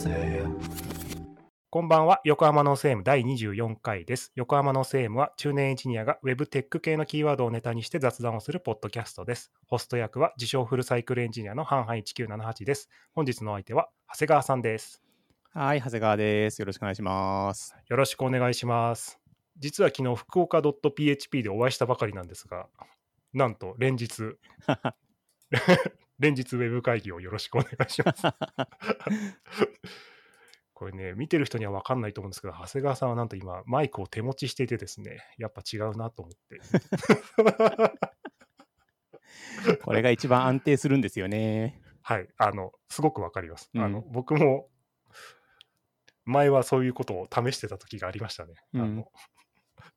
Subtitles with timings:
[0.00, 0.42] ぜ
[1.68, 4.32] こんばんは、横浜のセーム第24回です。
[4.34, 9.52] 横浜のセームは中年エンジニアが Web テック系のキーワードをネタにして雑談をするポッドキャストです。
[9.66, 12.88] ホスト役は自称フルサイクルエンジニアの半々1978です。
[13.12, 15.02] 本日のお相手は長谷川さんです。
[15.52, 16.62] はい、長谷川です。
[16.62, 17.76] よろしくお願いします。
[17.86, 19.20] よろしくお願いします。
[19.58, 22.68] 実は昨日、福岡 .php でお会いしたばかりなんですが、
[23.34, 24.36] なんと連日、
[26.20, 28.22] 連日ウェブ会議をよろしくお願いします。
[30.74, 36.60] これね、見てる人には分かんないと思うんですけど、長谷川さんはなんと今、マイクを手持ちしていてですね、やっぱ違うなと思って。
[39.82, 41.82] これが一番安定するんですよね。
[42.02, 43.70] はい、あの、すごく分かります。
[43.74, 44.68] あのうん僕も、
[46.24, 48.54] 前はそういうことを試してた時がありましたね。
[48.74, 49.10] あうんの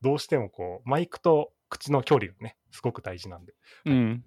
[0.02, 3.54] どうしてもこう、マイクと口の距離がね、すごく大事なんで。
[3.86, 4.10] うん。
[4.10, 4.24] はい。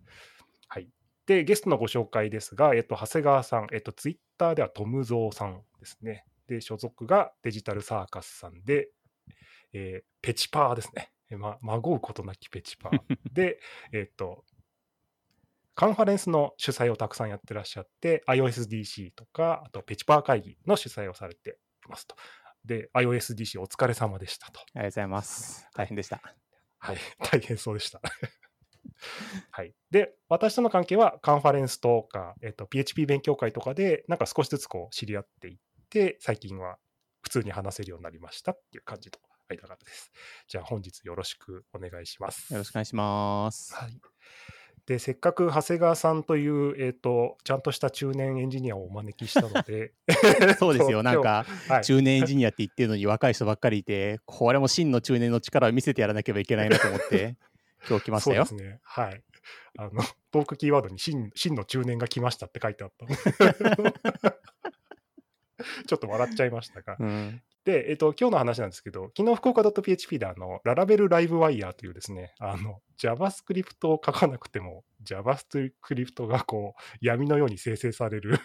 [1.27, 6.25] で、ゲストのご紹介ですが、えっと、長谷川さん、えっと、ツイッターではトムゾウさんですね。
[6.47, 8.89] で、所属がデジタルサーカスさんで、
[9.73, 11.13] えーペチパーですね。
[11.31, 13.01] えま、まごうことなきペチパー。
[13.33, 13.61] で、
[13.93, 14.45] えっと、
[15.77, 22.17] カンファレンスの主催をたくさんやってらっしゃって、iOSDC とか、あとペチパー会議の主催をされていますと。
[22.65, 24.61] で、iOSDC お疲れ様でしたと。
[24.61, 25.69] ありがとうございます。
[25.75, 26.21] 大変でした。
[26.79, 28.01] はい、 大変そうでした。
[29.51, 35.59] はい、で、私との関係はカンファレンスとか、えっと、PHP 勉強会とかで、なんか少しずつこう知り合っていっ
[35.91, 36.79] て、最近は
[37.23, 40.13] 普通に話せるようになりましたっていう感じの間柄です。
[40.49, 42.53] じゃあ本日よろしくお願いします。
[42.53, 43.75] よろしくお願いします。
[43.75, 44.01] はい。
[44.87, 49.93] で、せっかく長谷川さんという、えっ、と、ちゃんとした中年エンジニアをお招きしたので、
[50.61, 51.03] そうですよ。
[51.03, 57.37] なんか、はい、中年エンジニアって言ってるのに若い人ばっかりいて、これも真の中年の力を見せてやらなければいけないなと思って、
[57.89, 58.55] 今日来ましたよそ。
[58.55, 58.81] うですね。
[58.83, 59.23] はい。
[59.79, 59.91] あの、
[60.31, 63.07] トークキーワードに真真の中年が来ましたって書いてあった
[65.87, 66.97] ちょっと笑っちゃいましたが。
[66.99, 67.43] うん。
[67.65, 78.39] で、えっと、今日の話なんですけど、昨日福岡 .php であの、 Laravel Livewire というですね、あの、JavaScript を書かなくても、JavaScript がこう、闇のように生成される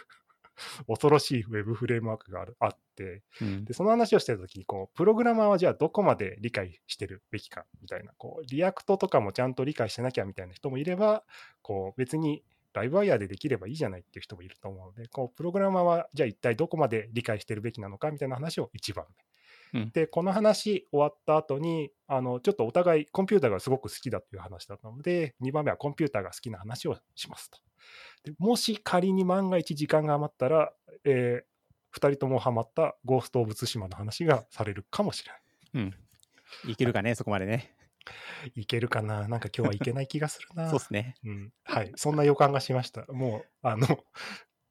[0.88, 11.24] 恐ろしい Web フレームワークがあるあって、うんで、その話をしてた時に、こう、プログラマーはじゃあどこまで理解してるべきか、みたいな、こう、 React とかもちゃんと理解してなきゃみたいな人もいれば、
[11.62, 19.26] こう、別にライブワイヤーでできればいいじゃないっていう人もいると思うので、こう、プログラマーはじゃあ一体どこまで理解してるべきなのかみたいな話を一番目。
[19.74, 27.60] うんで、この話終わった後に、あの、ちょっとお互いコンピューターがすごく好きだっていう話だったので、2番目はコンピューターが好きな話をしますと。
[28.24, 31.44] でもし仮に万が一時間が余ったら、え
[31.94, 35.42] 2人ともハマったゴースト・オブ・ツシマの話がされるかもしれない。
[35.74, 35.80] う
[36.68, 36.72] ん。
[36.72, 37.76] いけるかね、そこまでね。
[38.56, 39.28] いけるかな？
[39.28, 40.70] なんか今日はいけない気がするな。
[40.72, 41.16] そうっすね。
[41.24, 41.54] うん。
[41.64, 41.92] はい。
[41.96, 43.06] そんな予感がしました。
[43.08, 43.88] もう、あの、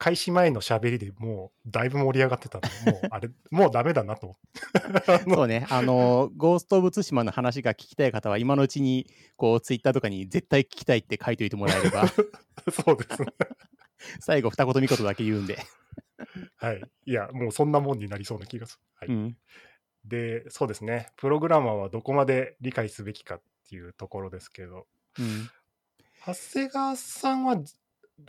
[0.01, 5.05] 開始前の喋りでもうだいぶ盛り上がってたので、もうあれ、 もうダメだなと思って。
[5.13, 5.67] あのそうね。
[5.69, 9.07] あの、ゴースト・オブ・ツシマの話が聞きたい方は、今のうちに、
[9.37, 12.09] こう、ツイッターとかに絶対聞きたいって書いておいてもらえれば、
[12.73, 13.29] そうですね。
[14.21, 15.59] 最後、二言三言だけ言うんで。
[16.57, 16.83] はい。
[17.05, 18.83] いや、もうそんなもんになりそうな気がする。
[18.95, 19.09] はい。
[19.11, 19.37] うん。
[20.07, 21.13] で、そうですね。
[21.19, 24.87] プログラマーはどこまで理解すべきかっていうところですけど、
[25.19, 25.51] うん。
[26.27, 27.63] 長谷川さんは、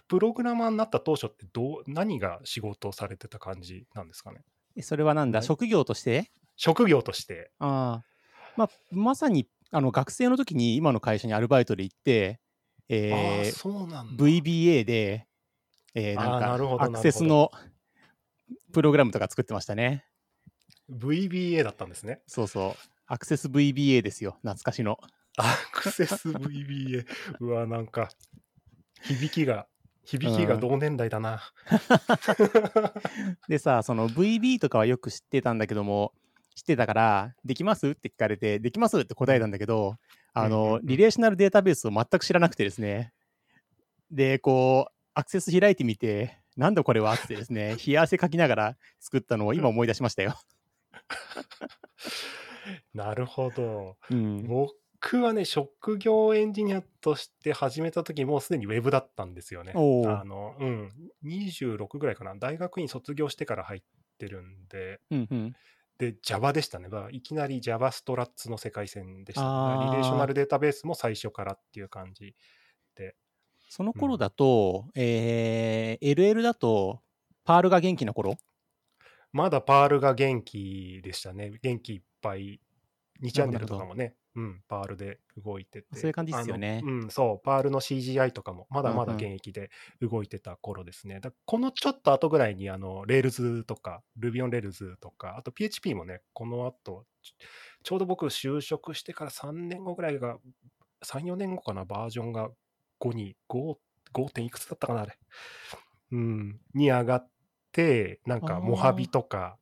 [0.07, 4.41] プログラマーになった当初ってどう、何が仕事をされてた感じなんですかね？
[4.75, 6.31] えそれはなんだ、はい職業として？
[6.56, 7.52] 職業として。
[7.59, 8.06] ああ。
[8.57, 12.40] まあ、まさに、あの、学生の時に今の会社にアルバイトで行って、
[12.90, 14.24] えーそうなんだ。
[14.25, 15.28] VBA で、
[15.96, 17.50] えーなんか、アクセスの
[18.74, 20.06] プログラムとか作ってましたね。
[20.90, 22.22] VBA だったんですね。
[22.28, 22.90] そうそう。
[23.07, 24.34] アクセス VBA ですよ。
[24.41, 25.00] 懐かしの。
[25.38, 27.06] アクセス VBA。
[27.40, 28.09] うわ、なんか、
[29.03, 29.68] 響きが、
[30.19, 31.41] 響きが同年代だな。
[33.47, 36.13] でさ、その VB とかはよく知ってたんだけども、
[36.55, 37.89] 知ってたから、できます？
[37.89, 39.00] って聞かれて、できます？
[39.00, 39.95] って答えたんだけど、
[40.33, 43.13] あのう、んリレーショナルデータベースを全く知らなくてですね。
[44.12, 47.13] で、こう、アクセス開いてみて、なんだこれは？
[47.13, 50.38] ってですね、 冷や汗かきながら作ったのを今思い出しましたよ。
[52.94, 53.97] なるほど。
[54.09, 54.45] うん。
[54.45, 54.74] 僕
[55.18, 59.74] はね、職業エンジニアとして始めた時もうすでにウェブだったんですよね。
[59.74, 59.77] あ
[60.24, 60.89] の、うん。
[61.25, 62.36] 26ぐらいかな。
[62.36, 63.81] 大学院卒業してから入っ
[64.18, 65.56] てるんで、うんうん。
[65.98, 66.88] で、Java でしたね。
[66.88, 69.86] まあ、いきなり Java ストラッツの世界線でした、ね。
[69.86, 72.36] リレーショナルデータベースも最初からっていう感じ
[72.95, 73.15] で。
[73.69, 77.01] その頃だと、えー、LL だと、
[77.44, 78.36] Perl が元気な頃？
[79.31, 81.53] まだ Perl が元気でしたね。
[81.62, 82.59] 元気いっぱい。
[83.24, 85.88] 2ちゃんねるとかもね、うん、 Perl で動いてて。
[85.94, 89.69] そういう感じですよねうん、そう、 Perl の CGI とかもまだまだうんうん現役で
[90.01, 91.19] 動いてた頃ですね。
[91.19, 97.36] だこのちょっと後ぐらいに、あの、 Rails とか、Ruby on Rails とか、あと PHP もね、この後、ち
[97.83, 100.38] ちょうど僕就職してから3年後ぐらいが、
[101.04, 102.50] 3、4年後かな、バージョンが
[103.00, 103.75] 5に、5、
[104.13, 104.30] 5.
[104.30, 105.18] 点いくつだったかな、あれ。
[106.12, 107.30] うん、に上がっ
[107.72, 109.57] て、なんか、モハビとか、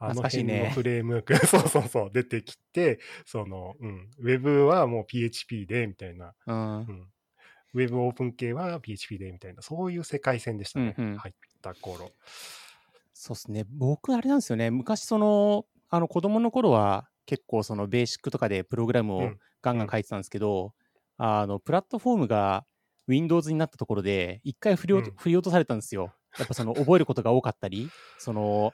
[0.00, 6.92] あの辺のフレームワーク、 そうそうそう、出てきて、その、うん、ウェブはもう PHP で、みたいな、うんう。
[6.92, 7.12] ん、
[7.74, 12.12] ウェブオープン系は PHP で、みたいな、そういう世界線でしたね、うんうん入った頃。
[13.12, 13.64] そうですね。
[13.68, 14.70] 僕、あれなんですよね。
[14.70, 20.72] 昔、その、あの、子供の頃は、結構、その、ベーシックとかでプログラムをうんガンガン書いてたんですけど、
[21.16, 22.64] あの、プラットフォームが
[23.08, 26.14] Windows になったところで、一回振りうん振り落とされたんですよ。
[26.38, 28.72] やっぱ、その、覚えることが多かったり、その、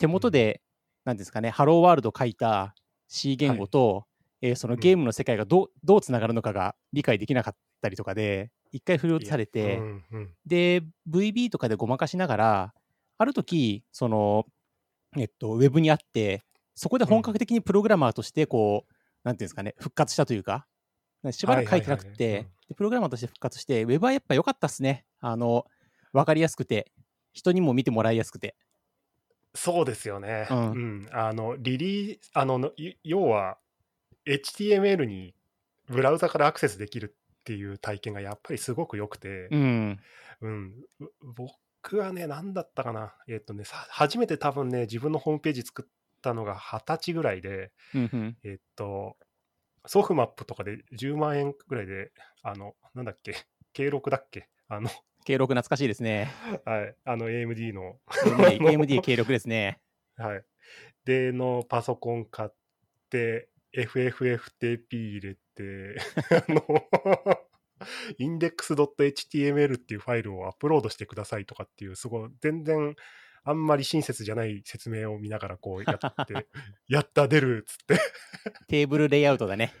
[0.00, 0.62] 手元で、
[1.04, 2.74] なんですかね、ハローワールド書いた
[3.06, 4.06] C 言語と、
[4.42, 10.34] えーそのゲームの世界がどうどうつながるのかが理解できなかったりとかで、一回振り落とされて、うんうん。
[10.46, 12.74] で、VB とかでごまかしながら、
[13.18, 14.46] ある時、その、
[15.18, 16.42] えっと、ウェブにあって、
[16.74, 18.94] そこで本格的にプログラマーとして、こう、
[19.24, 20.66] なんていうんですかね、復活したというか、
[21.32, 25.04] しばらく書いてなくはいはいはいてうん、でプログラマーとして復活して、ウェブはやっぱ良かったっすね。
[25.20, 25.66] あの、
[26.14, 26.90] わかりやすくて、
[27.34, 28.56] 人にも見てもらいやすくて。
[29.54, 30.46] そうですよね。
[30.50, 31.08] ううんん。
[31.12, 33.58] あの、リリース、あの、要は、
[34.26, 35.34] HTML に
[35.88, 40.00] ブラウザからアクセスできるっていう体験がやっぱりすごく良くて、うん。
[40.40, 45.90] うん、う僕はね、何だったかな、えっとね、さ初めて多分ね、自分のホームページ作っ
[46.22, 48.36] たのが二十歳ぐらいで、うんうん。
[48.44, 49.16] えっと、
[49.86, 52.12] ソフマップとかで10万円ぐらいで、
[52.42, 53.34] あの、なんだっけ、
[53.74, 54.90] K6 だっけ、あの、
[55.30, 56.28] 経録懐かしいですね。
[56.64, 59.78] はい、あの AMD の、AMD, AMD 経録ですね。
[60.16, 60.42] はい。
[61.04, 62.50] で、のパソコン買っ
[63.10, 66.00] て、FFFTP 入れて、
[66.48, 66.64] あの、
[68.18, 72.96] index.html っていうファイルをアップロードしてくださいとかっていう、すごい、全然、
[73.44, 76.46] あんまり親切じゃない説明を見ながらこうやって、
[76.88, 78.00] やった、出るっつって、
[78.66, 79.72] テーブルレイアウトだね。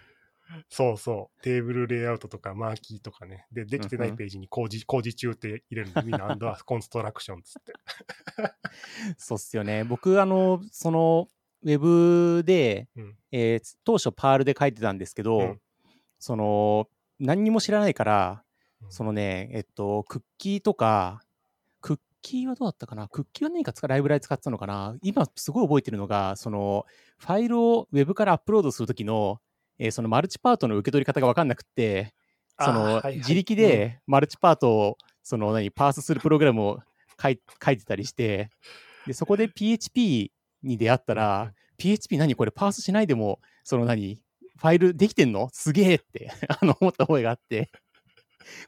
[0.68, 4.14] そうそう、テーブルレイアウトとかマーキーとかね、で、できてなうんうん。
[4.14, 7.72] いページに工事工事中って入れるのみんなアンダーコンストラクションっつって。
[9.18, 9.84] そうっすよね。
[9.84, 11.28] 僕、あの、その、
[11.62, 13.16] ウェブで、うん。
[13.32, 15.60] えー当初パールで書いてたんですけど、うん。
[16.18, 16.88] その、
[17.18, 18.44] 何にも知らないから、
[18.82, 18.92] うん。
[18.92, 21.22] そのね、えっと、クッキーとか、
[21.80, 23.08] クッキーはどうだったかな？
[23.08, 24.96] クッキーは何か使ライブラリ使ってたのかな？
[25.02, 26.86] 今すごい覚えてるのが、その、
[27.18, 29.40] ファイルをウェブからアップロードするときの、
[29.82, 32.12] えーそのマルチパートの受け取り方が分かんなくって、
[32.58, 33.16] その、あーはいはい。
[33.16, 36.80] 自力でマルチパートを、その何、パースするプログラムを
[37.20, 38.50] 書い書いてたりして、
[39.06, 40.30] で、そこで PHP
[40.62, 44.20] に出会ったら、PHP 何これパースしないでも、その何、
[44.58, 45.48] ファイルできてんの？
[45.50, 46.30] すげえって
[46.60, 47.70] あの思った覚えがあって、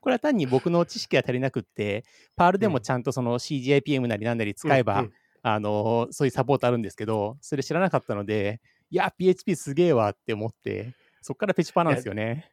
[0.01, 2.05] これは単に僕の知識が足りなくって、
[2.37, 5.13] パールでもちゃんとその CGIPM なりなんなり使えば、うんうん。
[5.45, 12.53] あのそういうサポートあるんですけど、それ知らなかったので、いや、PHP すげえわって思って、そっからペチパなんですよね。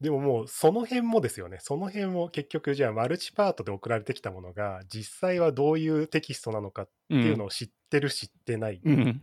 [0.00, 1.58] でももうその辺もですよね。
[1.60, 8.92] その辺も結局じゃあマルチパートで送られてきたものが実際はどういうテキストなのかっていうのを知ってる、知ってない、うん。
[8.94, 9.22] うん。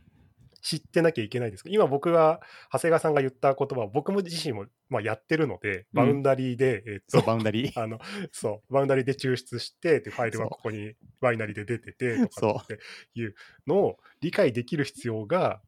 [0.61, 2.41] 知ってなきゃいけないですけど今僕は
[2.71, 7.99] 長谷川さんが言った言葉を僕も自身もまあやってるので boundary で、えっそう、と boundary。あ の
[8.31, 12.79] そう boundary で抽出してでファイルはここにバイナリーで出ててとかそって
[13.15, 13.35] いう
[13.67, 15.61] のを理解できる必要が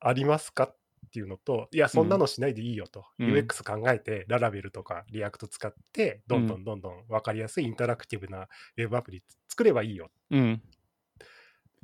[0.00, 0.76] ありますかっ
[1.08, 3.32] ていうのと、いや、そんなのしないでいいよと、うん。
[3.32, 10.10] UX 考えて、 Laravel とか React 使って、どんどんどんどん分かりやすいインタラクティブなウェブアプリ作ればいいよ。
[10.30, 10.62] うん。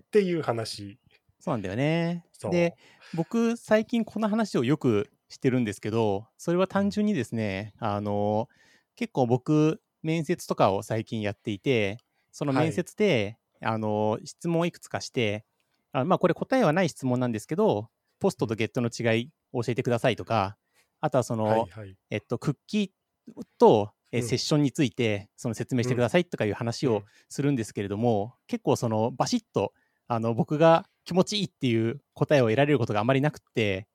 [0.02, 0.98] っていう話。
[1.40, 2.24] そうなんだよね。
[2.50, 2.74] で、
[3.14, 8.48] 僕、最近この話をよくしてるんですけど、それは単純にですね、あの、
[8.96, 11.98] 結構僕、面接とかを最近やっていて、
[12.30, 15.44] その面接で、あの、質問をいくつかして、
[15.92, 17.88] あまあ、これ答えはない質問なんですけど、
[18.24, 20.56] ポストとゲットの違いを教えてくださいとか、
[21.02, 21.94] あとはその、はいはい。
[22.08, 24.26] えっと、クッキーと、えうん。
[24.26, 29.74] セッションについてその説明してくださいとかいう話をするんですけれども、結構そのバシッと
[30.08, 33.88] あの僕が気持ちいいっていう答えを得られることがあまりなくって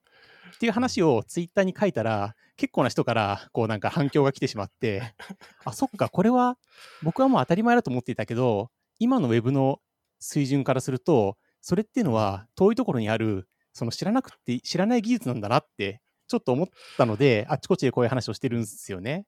[0.55, 5.15] っていう話をツイッターに書いたら結構な人からこうなんか反響が来てしまって
[5.63, 6.57] あそっかこれは
[7.01, 8.69] 僕はもう当たり前だと思っていたけど
[8.99, 9.79] 今のウェブの
[10.19, 13.47] 水準からするとそれっていうのは遠いところにある
[13.79, 16.67] その知らなくて知らない技術なんだなってちょっと思っ
[16.97, 19.25] たのであっちこっちでこういう話をしてるんですよね。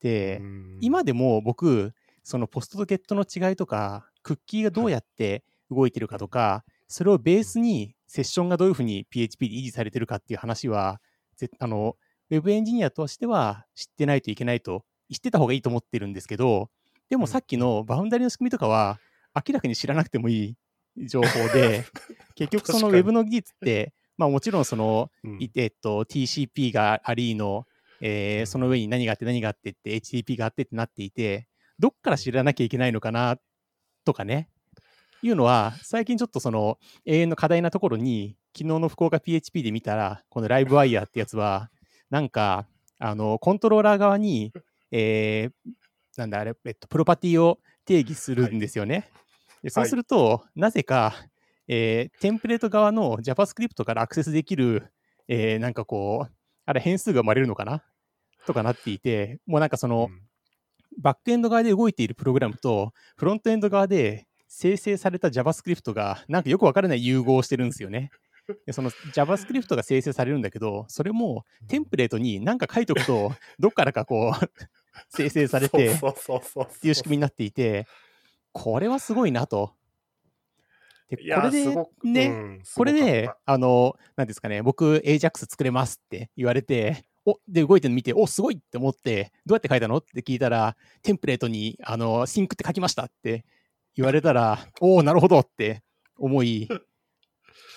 [0.00, 0.78] で、うん。
[0.80, 1.92] 今でも僕
[2.24, 11.00] そのポストとゲットの違いとかクッキーがどうやって動いてるかとか、それをベースにセッションがどういうふうに PHP で維持されてるかっていう話は
[11.36, 11.96] ぜあの
[12.30, 16.68] ウェブエンジニアとしては知ってないといけないと、知ってた方がいいと思ってるんですけど、
[17.08, 18.98] でもさっきのバウンダリの仕組みとかは、
[19.34, 20.56] 明らかに知らなくてもいい
[21.06, 21.84] 情報で、
[22.34, 25.42] 結局そのウェブの技術って、まあもちろんその、うん。
[25.42, 27.66] いえっと、TCP がありの、
[28.00, 33.38] えーその上に何があって何があってって HTTP があってってなっていて、どっから知らなきゃいけないのかな
[34.04, 34.48] とかね、
[35.22, 41.70] いうのは、最近ちょっとその永遠の課題なところに、昨日の福岡 PHP で見たら、このライブワイヤーってやつは、
[42.10, 42.66] なんか、
[42.98, 44.52] あの、コントローラー側に、
[44.90, 45.72] えー
[46.16, 49.08] なんだあれ、えっと、プロパティを定義するんですよね。
[49.62, 51.14] でそうすると、なぜか、
[51.66, 54.92] えーテンプレート側の JavaScript からアクセスできる、
[55.28, 56.32] えーなんかこう、
[56.66, 57.82] あれ変数が生まれるのかな？
[58.46, 60.22] とかなっていて、もうなんかその、うん。
[61.00, 68.10] バックエンド側で動いているプログラムと、フロントエンド側で生成された JavaScript が、なんかよくわからない融合をしてるんですよね。
[68.66, 74.46] でその JavaScript が生成されるんだけど、それもテンプレートに何か書いとくと、どっからかこう、
[75.10, 77.86] 生成 されて、っていう仕組みになっていて、
[78.58, 79.72] これはすごいなと。
[81.08, 81.64] で、これで
[82.02, 93.44] ね、うんすこれで、あの、なんですかね、僕、AJAX 作れますって言われて、おで、動いてるの見て、おすごいって思って、どうやって書いたのって聞いたら、テンプレートに、あの、シンクって書きましたって
[93.96, 95.82] 言われたら、 おおなるほどって
[96.18, 96.66] 思い、っ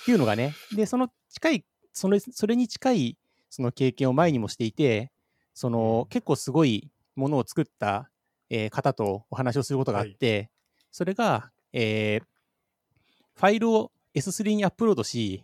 [0.05, 3.17] ていうのがね、で、その近い、それそれに近い
[3.49, 5.11] その経験を前にもしていて、
[5.53, 8.09] その結構すごいものを作った、
[8.49, 10.50] えー方とお話をすることがあって、
[10.91, 12.23] それが、えー
[13.33, 15.43] ファイルを S3 にアップロードし、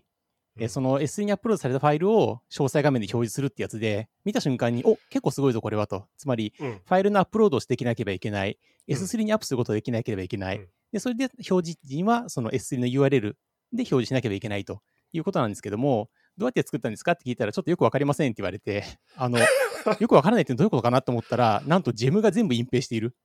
[0.57, 6.05] えーうんその S3 にアップロードされたファイルを詳細画面で表示するってやつで、見た瞬間に、お結構すごいぞ、これはと。
[6.17, 8.57] つまり、うんファイルのアップロードをしてできなければいけない。
[8.87, 10.57] うん S3 にアップすることができなければいけない。
[10.57, 13.35] うんで、それで表示時には、その S3 の URL で
[13.73, 18.83] 表示しなければいけないということなんですけども、どうやって作ったんですかって聞いたら、ちょっとよくわかりませんって言われて、
[19.15, 19.37] あの、
[19.99, 23.15] よくわからないってどういうことかなと思ったら、なんとジェムが全部隠蔽している。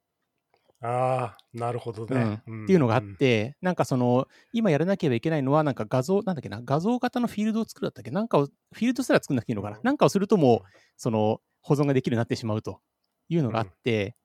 [0.85, 2.09] ああ、なるほどうん。
[2.09, 2.43] ね。
[2.65, 8.11] っていうのがあって、なんかその、今やらなければいけないのは、なんか画像、なんだっけな、画像型のフィールドを作るだったっけ？
[8.11, 9.83] なんかを、フィールドすら作んなくていいのかな、うん。
[9.85, 12.81] なんかをするともう、その、保存ができるようになってしまうと
[13.29, 14.17] いうのがあって、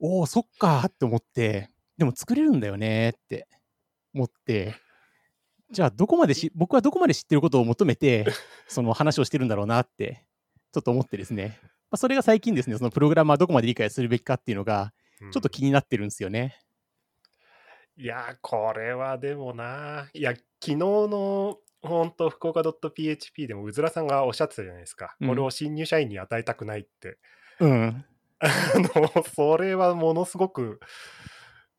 [0.00, 3.46] おお、そっかーって思って、でも作れるんだよねーって
[4.14, 4.74] 思って、
[5.70, 8.26] じゃあどこまでし、僕はどこまで知ってることを求めて、
[8.66, 10.24] その話をしてるんだろうなって、
[10.72, 11.58] ちょっと思ってですね。
[11.62, 16.60] まあ、それが最近ですね、そのプログラマーどこまで理解するべきかっていうのが、うんちょっと気になってるんですよね。
[17.96, 25.16] いや、これはでもな、いや、昨日の本当、福岡 .php でも、うずらさんがおっしゃってたじゃないですか。
[25.20, 27.18] うんこれを新入社員に与えたくないって。
[27.60, 28.04] うん。
[28.40, 30.80] あの、それはものすごく、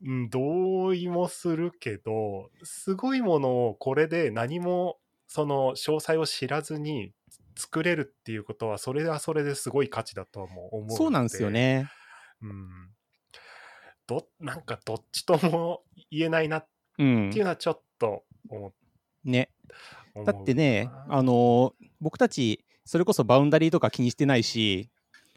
[0.02, 7.12] うん、同意もするけど、すごいものをこれで何も、その詳細を知らずに
[7.56, 11.50] 作れるっていうことは、それはそれですごい価値だとはもう思うのそうなんですよ。
[11.50, 11.90] ね。
[12.42, 12.90] うん。
[14.10, 16.66] ど、なんかどっちとも言えないなっ
[16.98, 17.44] うんていう。
[17.44, 18.72] のはちょっと思
[19.24, 19.50] ね。
[20.14, 24.90] 思うだってねな、あの僕たち、それこそバウンダリーとか気にしてないし、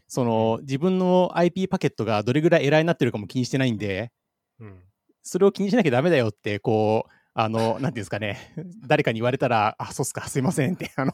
[0.08, 4.12] その自分の IP パケットがどれぐらいエラーになってるかも気にしてないんで、
[4.60, 4.82] うん。
[5.22, 8.54] それを気にしなきゃダメだよって、こう、あの、なんていうんですかね、
[8.88, 11.14] 誰かに言われたら、あ、そうっすか、すいませんって、あの、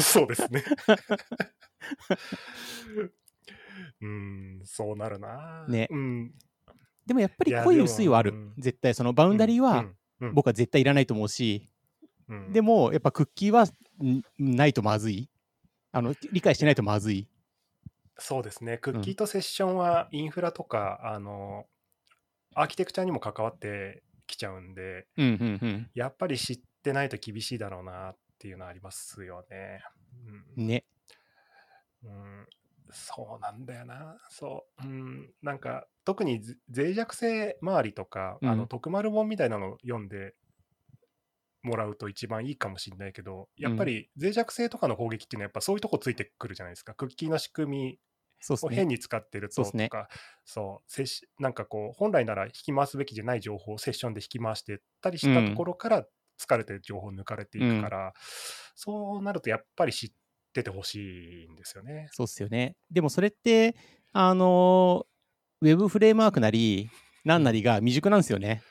[0.00, 0.62] そうですね。
[4.00, 5.66] うん、そうなるな。
[5.68, 6.32] ねうん。
[7.06, 8.52] でもやっぱり濃い薄いはあるうん。
[8.58, 9.86] 絶対、そのバウンダリーは
[10.32, 11.68] 僕は絶対いらないと思うし、
[12.28, 15.28] うんでも、やっぱクッキーはんないとまずい。
[15.90, 17.26] あの、理解してないとまずい。
[18.18, 18.78] そうですね。
[18.78, 21.66] クッキーとセッションはインフラとか、あの、
[22.54, 25.90] アーキテクチャにも関わってきちゃうんで、うん、うん、うん。
[25.94, 29.82] やっぱり知ってないと厳しいだろうなっていうのはありますよね。
[30.56, 30.84] うんね。
[32.04, 32.46] うん、
[32.92, 34.16] そうなんだよな。
[34.30, 34.86] そう。
[34.86, 40.34] うん、なんか、特にぜ脆弱性周りとか、あうんの、徳丸本みたいなのを読んで
[41.62, 46.94] もらうと一番いいかもしれないけど、やっぱり脆弱性とかの攻撃っていうのは、やっぱそういうとこついてくるじゃないですか。
[46.94, 47.98] クッキーの仕組み
[48.48, 48.88] を変。
[48.88, 50.08] に使ってるととか、
[50.44, 56.06] そう、セッシなんかこう、本来なら引き回すべきじゃない情報をセッションで引き回してったりしたところから、
[56.40, 58.14] 疲れてる情報を抜かれていくから、
[58.74, 60.12] そうなるとやっぱり知
[60.50, 62.08] っててほしいんですよね。
[62.12, 62.76] そうっすよね。
[62.90, 63.76] でもそれって、
[64.12, 65.06] あの
[65.60, 66.90] ウェブフレームワークなり、
[67.24, 68.62] なんなりが未熟なんですよね。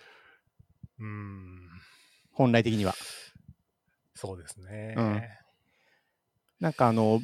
[1.00, 1.69] うん。
[2.33, 2.93] 本来的には。
[4.13, 4.95] そうですね。
[4.98, 5.21] うん
[6.59, 7.21] なんかあの、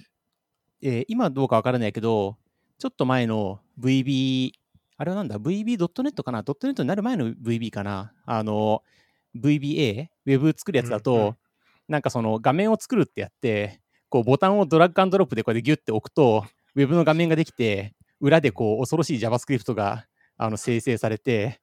[0.81, 2.37] えー今どうかわからないけど、
[2.79, 4.51] ちょっと前の VB、
[4.95, 8.13] あれはなんだ ?VB.net かな ?.net になる前の VB かな？
[8.25, 8.81] あの、
[9.35, 11.37] VBA、ウェブ作るやつだと、うんうん
[11.87, 13.79] なんかその画面を作るってやって、
[14.15, 16.45] 構ボタンをドラッグアンドロップでこうやってギュッて置くと、
[16.75, 20.05] ウェブの画面ができて、裏でこう恐ろしい JavaScript が
[20.37, 21.59] あの生成されて、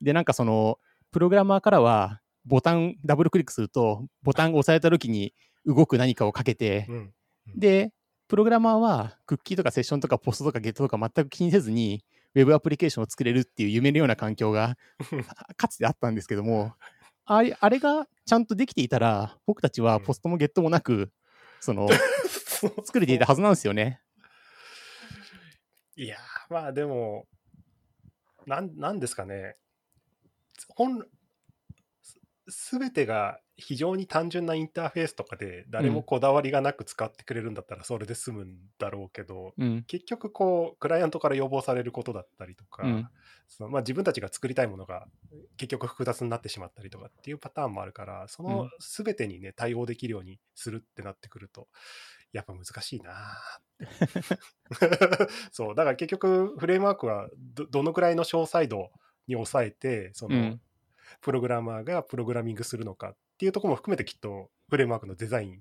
[0.00, 0.78] で、なんかその、
[1.10, 5.34] プログラマーからは、ボタン、ダブルクリックすると、ボタンが押された時に
[5.64, 7.12] 動く何かをかけてう、ん。
[7.56, 7.92] で、
[8.28, 14.76] プログラマーはクッキーとかセッションとかポストとかゲットとか全く気にせずに、ウェブアプリケーションを作れるっていう夢のような環境が
[15.56, 16.74] かつてあったんですけども、
[17.24, 21.10] あれあれがちゃんとできていたら、僕たちはポストもゲットもなく、
[21.66, 21.88] その、
[22.86, 24.00] 作れていたはずなんですよね。
[25.96, 27.26] いやー、まあでも、
[28.46, 29.56] なんなんですかね。
[30.68, 31.04] 本
[32.48, 39.84] すべてが非常に単純なインターフェースとかで誰もこだわりがなく使ってくれるんだったらそれで済むんだろうけど、うん。
[39.86, 43.08] 結局こうクライアントから要望されることだったりとか、うん。
[43.48, 45.06] そのまあ、自分たちが作りたいものが
[45.56, 48.70] 結局複雑になってしまったりとかっていうパターンもあるからそうのん。
[48.80, 51.68] 全てにね対応できるようにするってなってくると
[52.32, 53.38] やっぱ難しいな
[55.52, 58.90] そうだから結局フレームワークはどどのくらいの詳細度
[59.26, 60.60] に抑えてその、うん
[61.20, 65.60] プログラマーがプログラミングするのかっていうところも含めてきっとフレームワークのデザイン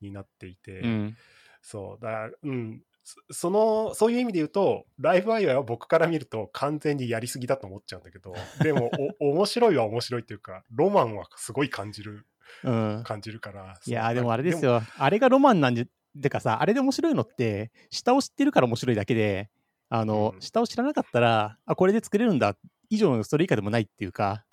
[0.00, 1.16] になっていて、うん。
[1.62, 8.90] そうだうんそそのそういう意味で言うとライブアイは僕から見ると完全にやりすぎだと思っちゃうんだけど でも
[9.20, 12.26] お面白いは面白いっていうかロマンはすごい感じる
[12.64, 13.02] うん。
[13.04, 14.82] 感じるからいやーでもあれですよよ。
[14.96, 19.50] あれがロマンなんで、でかさ、あれで面白いのって、下を知ってるから面白いだけで、
[19.88, 22.56] あの、うん下を知らなかったら、あ、これで作れるんだ、
[22.88, 24.45] 以上のそれ以下でもないっていうか、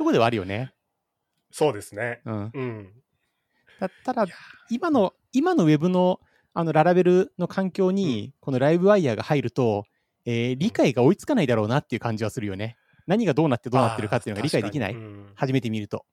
[0.00, 0.72] とこではあるよね。
[1.50, 2.50] そうですねうん。
[2.54, 2.92] うん
[3.78, 4.26] だったら
[4.70, 6.20] 今の、今のウェブの、
[6.54, 9.84] あの、ララベルの環境に、このライブワイヤーが入ると、
[10.24, 12.76] えー理解が追いつかないだろうなっていう感じはするよね。
[13.06, 16.06] 何がどうなってどうなってるかっていうのが理解できないうん初めて見ると。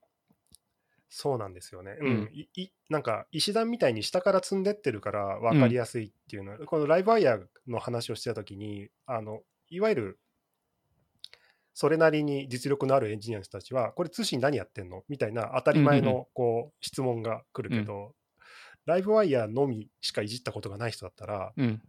[1.10, 1.98] そうなんですよね。
[2.02, 2.30] ううんん。
[2.34, 10.20] いいなんか、石段みたいに下から積んでってるから分かりやすいっていうのは、このライブワイヤーの話をしてたときに、あの、いわゆる、
[11.80, 15.04] それなりに実力のあるエンジニアの人たちは、これ通信何やってんの？
[15.10, 18.16] みたいな当たり前うんうんのこう質問が来るけど、
[18.88, 21.80] ライブワイヤーのみしかいじったことがない人だったら、うん。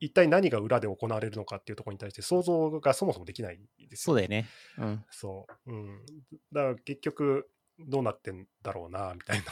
[0.00, 4.48] 一体何が裏で行われるのかっていうところに対して想像がそもそもできないですよそうだよね。
[4.76, 5.04] うん。
[5.10, 5.72] そう。
[5.72, 6.04] うん。
[6.52, 9.44] だから結局、どうなってんだろうな、みたいな。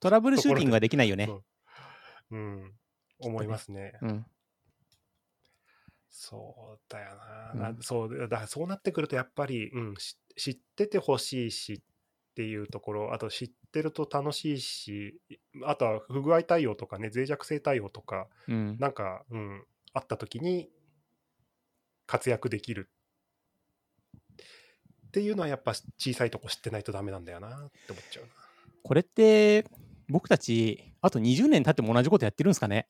[0.00, 1.36] トラブルシューティングはできないよねそ。
[1.36, 1.44] う
[2.32, 2.72] うん。
[3.20, 3.94] 思いますね。
[4.02, 4.26] うん。
[6.12, 7.52] そうだよな。
[7.54, 15.18] うんなそう、だそうなってくると、やっぱり、うん、し知っててほしいしっていうところ、あと知ってると楽しいし、
[15.64, 18.76] あとは不具合対応とかね、脆弱性対応とか、うん。
[18.78, 20.70] なんか、うん、あった時に
[22.06, 22.90] 活躍できる
[25.08, 27.50] っていうのはやっぱ小さいとこ知ってないとダメなんだよなっ
[27.86, 28.30] て思っちゃうな。
[28.82, 29.66] これって、
[30.08, 32.86] 僕たち、あと20年経っても同じことやってるんですかね？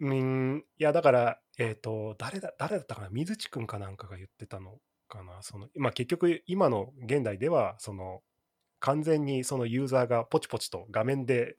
[0.00, 8.22] うん、いやだから、えっ、と、誰だ、誰だったかな、水地くんかなんかが言ってたのかな、その、まあ結局今の現代では、その、
[8.80, 11.56] 完全にそのユーザーがポチポチと画面で、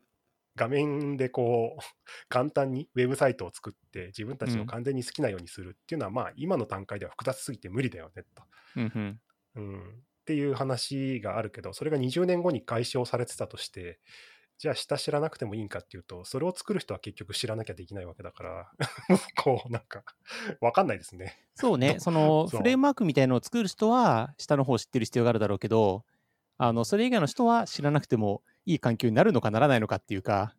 [0.56, 1.82] 画面でこう、
[2.30, 8.44] 簡単にウェブサイトを作って自分たちの完全に好きなようにするっていうのは、まあ今の段階では複雑すぎて無理だよねと。
[8.78, 9.22] うんうん。
[9.56, 14.00] うん、っていう話があるけど、それが20年後に解消されてたとして、
[14.60, 18.72] じゃあ下知らなくてもいいんかっていうと、それを作る人は結局知らなきゃできないわけだから、
[19.42, 20.04] こう、なんか、
[20.60, 21.40] わかんないですね。
[21.56, 26.04] そうね、どそのフレームワークみたいのを作る人は、下の方を知ってる必要があるだろうけど、
[26.58, 30.54] あのそれ以外の人は知らなくてもいい環境になるのかならないのかっていうか、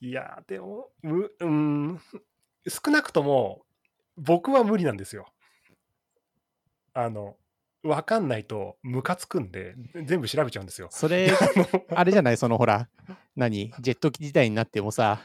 [0.00, 2.00] いやー、でも、むうん、
[2.68, 3.64] 少なくとも、
[4.16, 5.26] 僕は無理なんですよ。
[6.92, 7.36] あの、
[7.84, 10.88] わかんないとムカつくんで、全部調べちゃうんですよ。
[10.90, 11.30] それ、
[11.94, 12.88] あれじゃない、そのほら、
[13.36, 15.20] 何、ジェット機時代になってもさ、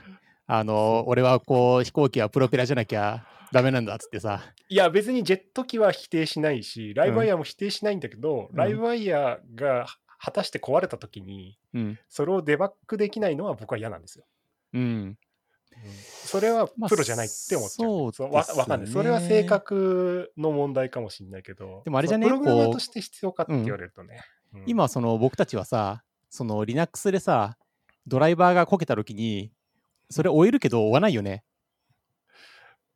[0.45, 8.55] あの俺はこう、飛行機はプロペラじゃなきゃダメなんだっつってさ、いや、別にジェット機は否定しないし、ライブワイヤーも否定しないんだけど、うん。
[8.55, 9.87] ライブワイヤーが
[10.19, 14.25] 果たして壊れたときに、うん、それをデバッグできないのは僕は嫌なんですよ。
[14.73, 15.17] うん、
[16.25, 18.13] それはまあプロじゃないって思っちゃう。
[18.13, 18.91] そうわですわかんない。
[18.91, 22.25] それはね性格の問題かもしれないけど、でもあれじゃね？
[22.25, 24.21] プログラマーとして必要かって言われるとね。
[24.53, 27.55] うん今、その僕たちはさ、その Linux でさ、
[28.07, 29.51] ドライバーがこけたときに、
[30.09, 31.43] それ終えるけど追わないよね。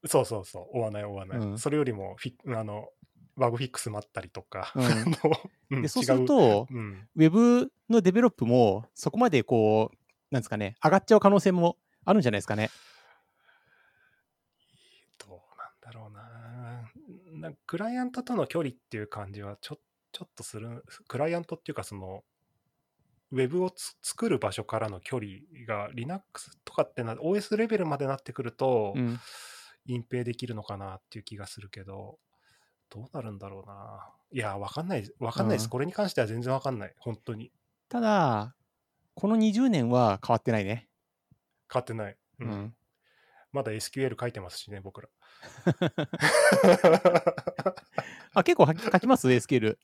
[0.06, 1.38] そうそうそう、追わない追わない。
[1.38, 2.88] うんそれよりもフィあの
[3.38, 4.74] バグフィックス待ったりとか、
[5.70, 9.98] でそうすると、うん、ウェブのデベロップもそこまでこう、
[10.32, 12.70] なんですかね、上がっちゃう可能性もあるんじゃないですかね。
[15.26, 19.80] どうなんだろうななクライアントとの距離っていう感じはちょ
[20.12, 22.24] ちょっとするクライアントっていうかその
[23.34, 25.32] ウェブをつ作る場所からの距離
[25.68, 29.20] が Linux とかってな、OS レベルまでなってくると、うん。
[29.86, 32.18] 隠蔽できるのかなっていう気がするけど、
[32.90, 34.10] どうなるんだろうな。
[34.32, 35.66] いや、わかんない、わかんないです。
[35.66, 36.94] うんこれに関しては全然わかんない。
[37.00, 37.52] 本当に。
[37.90, 38.56] ただ、
[39.16, 40.88] この20年は変わってないね。
[41.74, 42.18] 変わってない。
[42.40, 42.76] ううんん。
[43.52, 45.10] まだ SQL 書いてますしね、僕ら。
[48.34, 49.78] あ、結構書きます ?SQL。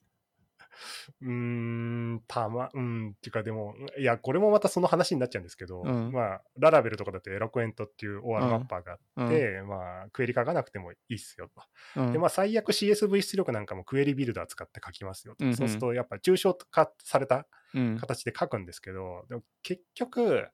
[1.21, 9.27] うーん、たま、うん、っていうかでも、いや、これもまたその話になっちゃうんですけど、うんまあ、ララベルとかだとエロクエントっていう OR マッパーがあうん。
[9.27, 12.01] って、まあ、クエリ書かなくてもいいっすよと。
[12.01, 15.43] うんで、まあ、最悪 CSV 出力なんかもクエリビルダー使って書きますよと。
[15.43, 17.97] うんうんそうすると、やっぱ抽象化されたうん。
[17.99, 20.47] 形で書くんですけど、でも結局、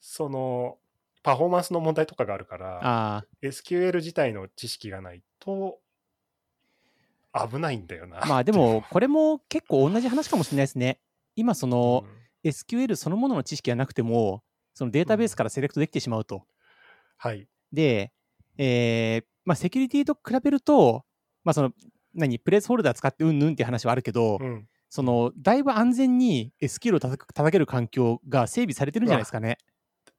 [0.00, 0.78] その、
[1.22, 3.26] パフォーマンスの問題とかがあるから、ああ。
[3.42, 5.80] SQL 自体の知識がないと、
[7.32, 8.20] 危ないんだよな。
[8.26, 11.00] まあでも、これも結構同じ話かもしれないですね。
[11.36, 12.04] 今、その、
[12.44, 14.42] SQL そのものの知識がなくても、
[14.74, 16.46] そのデータベースからセレクトできてしまうと。
[17.16, 17.46] はい。
[17.72, 18.12] で、
[18.56, 21.04] えーまあ、セキュリティと比べると、
[21.44, 21.72] まあ、その、
[22.14, 24.68] 何、プレイスホルダー使ってうんぬんっていう話はあるけど、うん。
[24.88, 29.58] その、だいぶ安全に SQL を叩く叩ける環境が整備されてるんじゃないですかね。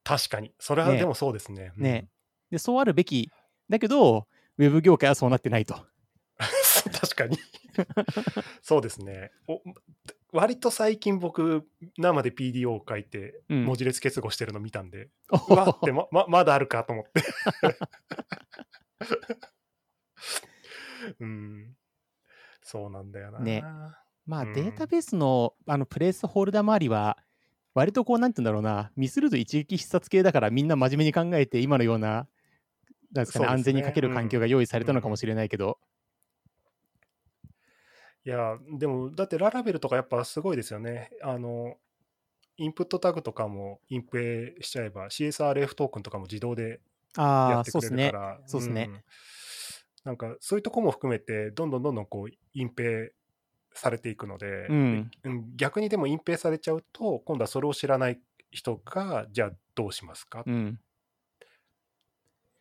[0.04, 0.52] 確かに。
[0.58, 1.72] それはねでもそうですね。
[1.76, 2.08] うんね
[2.50, 3.30] で、そうあるべき。
[3.68, 4.26] だけど、
[4.58, 5.74] ウェブ業界はそうなってないと。
[7.00, 7.38] 確かに。
[8.60, 9.30] そうですね。
[9.48, 9.62] お
[10.32, 11.66] 割と最近僕、
[11.98, 15.08] 生で PDO を書いて、うん文字列結合してるの見たんで、
[15.48, 17.22] うわってまままだあるかと思って。
[21.20, 21.74] うん。
[22.62, 23.40] そうなんだよな。
[23.40, 23.62] ね
[24.24, 27.18] まあ、うんデータベースのあのプレイスホルダー周りは、
[27.74, 32.28] 割とこう、なんて言うんだろうな、ミスると一撃必殺系だから、みんな真面目に考えて、今のような、
[33.12, 35.78] なんですかね、安全に書ける環境が用意されたのかもしれないけど、
[38.24, 41.10] いや、でも、だってララベルとかやっぱすごいですよね。
[41.22, 41.76] あの、
[42.56, 46.80] インプットタグとかも隠蔽しちゃえば、CSRF トークンとかも自動で
[47.16, 47.80] ああ、やってく。
[47.80, 48.84] れるから、そうっすね。
[48.84, 49.04] ん。
[50.04, 53.10] なんかそういうとこも含めて、どんどんどんどんこう隠蔽
[53.74, 55.10] されていくので、うん。
[55.56, 60.78] 逆にでも隠蔽されちゃうと、今度はそれを知らない人が、じゃあどうしますか、うん。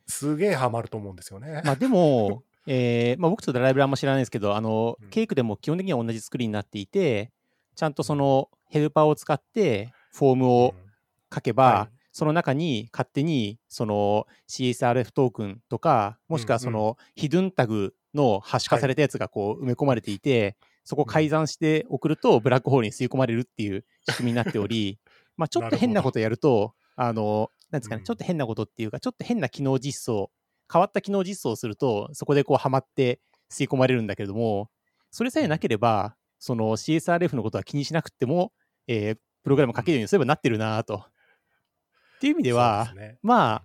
[0.07, 1.61] すげえハマると思うんですよね。
[1.65, 7.31] まあでも、 えーまあ、僕ちょっとライブラリあんま知らないですけど、あのうん、ケイクでも基本的には同じ作りになっていて、
[7.75, 10.91] ちゃんとそのヘルパーを使ってフォームをうん。
[11.33, 12.01] 書けば、はい。
[12.11, 24.99] その中に勝手にその CSRF トークンとか、もしくはそのヒドゥンタグのハッシュ化されたやつがこう埋め込まれていて、そこを改ざんして送るとブラックホールに吸い込まれるっていう仕組みになっており、
[25.37, 28.05] まあちょっと変なことやると、あの、なんですかね、うん。
[28.05, 30.31] ちょっと変なことっていうか、ちょっと変な機能実装、
[30.71, 34.69] 変わった機能実装をすると、そこでこうはまって吸い込まれるんだけれども、
[35.11, 38.53] それさえなければ、その CSRF のことは気にしなくても、
[38.87, 40.97] えープログラム書けるようにすればなってるなと。
[40.97, 43.17] っていう意味では、ね。
[43.23, 43.63] まあ、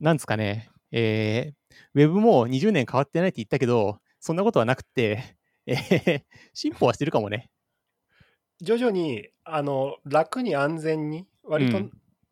[0.00, 1.62] なんですかね、えー
[1.94, 6.22] ウェブも20年変わってないって言ったけど、そんなことはなくて、えー
[6.54, 7.50] 進歩はしてるかもね。
[8.60, 11.90] 徐々にあの楽に安全に、割とうん。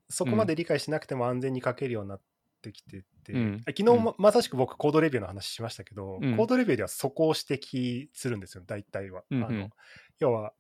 [0.09, 2.21] そこまで理解しなくても安全に書けるようになっ
[2.63, 3.61] てきてて、うん。
[3.61, 6.37] 昨日ままさしく僕、コードレビューの話しましたけど、うん。
[6.37, 9.23] コードレビューではそこを指摘するんですよ、大体は。
[9.31, 9.45] うんうん。
[9.45, 9.71] あの
[10.19, 10.53] 要は、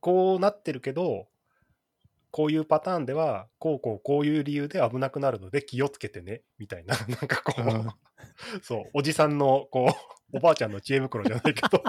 [0.00, 1.28] こうなってるけど、
[2.30, 7.88] こういうパターンでは、こうこうこういう理由で危なくなるので気をつけてね、みたいな、 なんかこう、うん。
[8.62, 9.92] そう、おじさんの、こう、
[10.32, 11.82] おばあちゃんの知恵袋じゃないけど、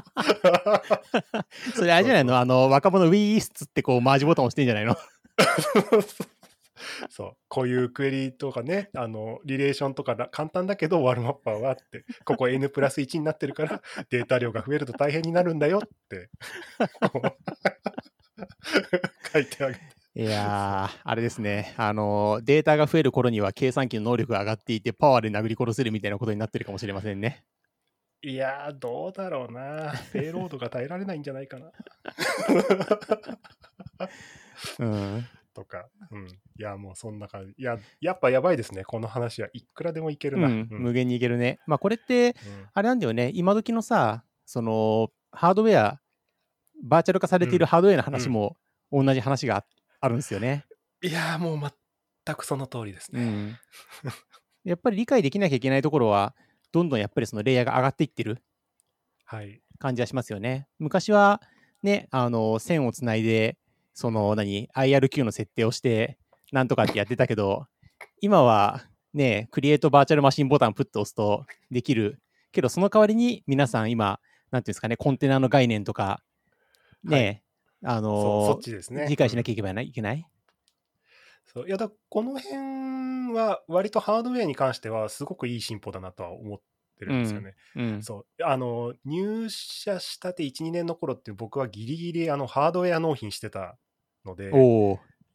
[1.76, 2.38] それあれじゃないの？
[2.38, 4.96] あの、若者ウィースつってこう、マージボタン押してんじゃないの？
[7.10, 16.30] そう、こういうクエリとかね、あの、リレーションとかだ簡単だけど、ワールマッパーはって、ここ N プラス1になってるから、データ量が増えると大変になるんだよって、
[19.32, 19.82] 書いてあげて。
[20.16, 21.74] いやー、あれですね。
[21.78, 27.44] あの、データが増える頃には計算機の能力が上がっていて、パワーで殴り殺せるみたいなことになってるかもしれませんね。
[28.26, 29.94] いやー、どうだろうな。
[30.14, 31.72] ペイロードが耐えられないんじゃないかな。
[34.80, 35.28] うん。
[35.54, 36.28] とか、うん。
[36.28, 37.54] いや、もうそんな感じ。
[37.58, 38.86] いや、やっぱやばいですね。
[38.86, 40.48] この話はいくらでもいけるな。
[40.48, 41.60] うん、無限にいけるね。
[41.68, 42.34] まあ、これって、
[42.74, 43.32] あれなんだよね。
[43.34, 46.02] 今時のさ、その、ハードウェア、
[46.82, 48.56] バーチャル化されているハードウェアの話も、
[48.90, 49.66] 同じ話があ
[50.00, 50.66] あるんですよね。
[51.02, 51.72] いやー、もう
[52.26, 53.22] 全くその通りですね。
[53.22, 53.58] うん。
[54.64, 56.34] やっぱり理解できなきゃいけないところは、
[56.74, 58.40] どんどんやっぱりそのレイヤーが上がっていってる
[59.24, 59.62] はい。
[59.80, 60.68] 感じはしますよね。
[60.80, 61.42] 昔は
[61.84, 63.58] ね、あの、線をつないで、
[63.94, 66.18] その何、IRQ の設定をして、
[66.52, 67.68] なんとかってやってたけど、
[68.22, 68.84] 今は
[69.14, 72.20] ね、クリエイトバーチャルマシンボタンプッと押すとできる。
[72.52, 76.24] けど、その代わりに皆さん今、なんていうんですかね、コンテナの概念とか、
[77.04, 77.44] ね、
[77.84, 79.06] あそうそのっちですね。
[79.10, 80.26] 理解しなゃきゃいけないいけない
[81.46, 86.62] そういやだこの辺は割とハードウェアに関してはすごくいい進歩だなとは思っ
[86.98, 87.56] てるんですよね。
[87.76, 88.04] うん。
[88.04, 93.78] そうあの入社したて1、2年の頃って僕はギリギリあのハードウェア納品してた
[94.26, 94.52] ので。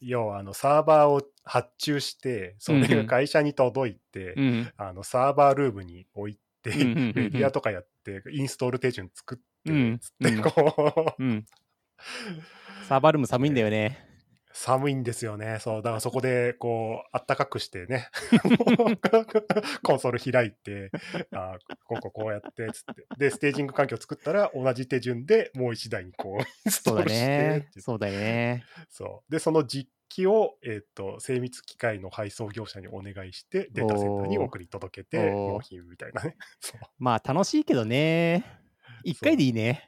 [0.01, 4.73] 要はあのサーバーを発注して、それが会社に届いて、うん。
[4.77, 11.47] あのサーバールームに置いて、うんうんうんうんメディアとかやって、インストール手順作って、うんつってうんこう、うん。
[12.89, 14.08] サーバールーム寒いんだよね。
[14.59, 15.59] 寒いんですよね。
[15.61, 18.09] そう、だからそこで、 こう、あったかくしてね、
[19.85, 20.91] コンソール開いて、
[21.33, 23.07] あこここうやって、つって。
[23.17, 27.81] で、ステージング環境作ったら、同じ手順でもう一台にこう、 インスそうだトールして。
[27.81, 28.65] そうだよね。
[28.89, 29.33] そう。
[29.33, 36.37] で、その実機を、えっ、と、精密機械の配送業者にお願いして、データセンターに送り届けて、納品みたいなね。
[36.99, 38.45] まあ楽しいけどね。
[39.05, 39.87] 一回でいいね。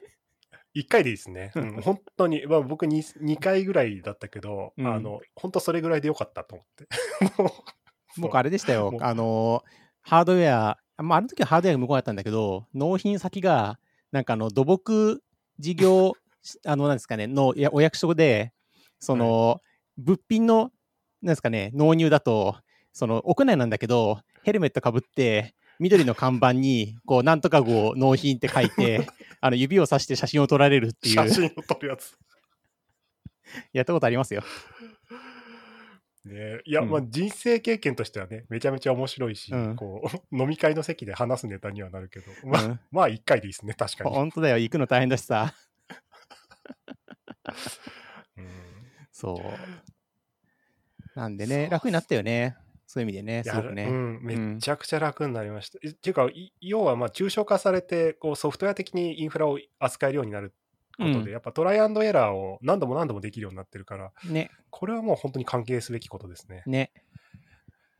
[0.75, 1.51] 1回でいいですね。
[1.55, 4.87] うん、本当に、まあ、僕 2, 2回ぐらいだったけど、うん。
[4.87, 6.87] あの、本当それぐらいでよかったと思って。
[8.17, 8.97] 僕あれでしたよ。
[9.01, 9.63] あの、
[10.01, 13.79] ハードウェア、まあ、あの時はハードウェアが向こうだったんだけど、納品先が、
[14.11, 15.21] なんかあの、土木
[15.59, 16.13] 事業、
[16.65, 18.53] あの、なんですかね、のやお役所で、
[18.99, 19.61] その、
[19.97, 20.71] 物品の、
[21.21, 22.55] なんですかね、納入だと、
[22.93, 29.07] その、屋内なんだけど、ヘルメットかぶって、緑の看板に、こう、なんとか号納品って書いて、
[29.41, 32.15] あの、指をさして写真を撮られるっていう、写真を撮るやつ。
[33.73, 34.43] やったことありますよ。
[36.23, 44.11] ね、いや、うんまあ人生経験としてはね、めちゃめちゃ面白いし、うんこう、 飲み会の席で話すネタにはなるけど、まあ、うんまあ1回でいいですね、確かに。
[44.11, 45.55] 本当だよ、行くの大変だしさ。
[48.37, 48.47] うん
[49.11, 49.41] そ
[51.15, 51.19] う。
[51.19, 52.55] なんでね、楽になったよね。
[52.91, 53.85] そういう意味でね、すごくね。
[53.85, 55.79] うん、めちゃくちゃ楽になりました。
[55.81, 60.53] えっていうか、い要はまあ抽象化されてこう、ソフトウェア的にインフラを扱えるようになる
[60.97, 66.63] ことで、うんやっぱトライアンドエラーを何度も何度もできるようになってるから、ね、これはもう本当に関係すべきことですね。
[66.65, 66.91] ね。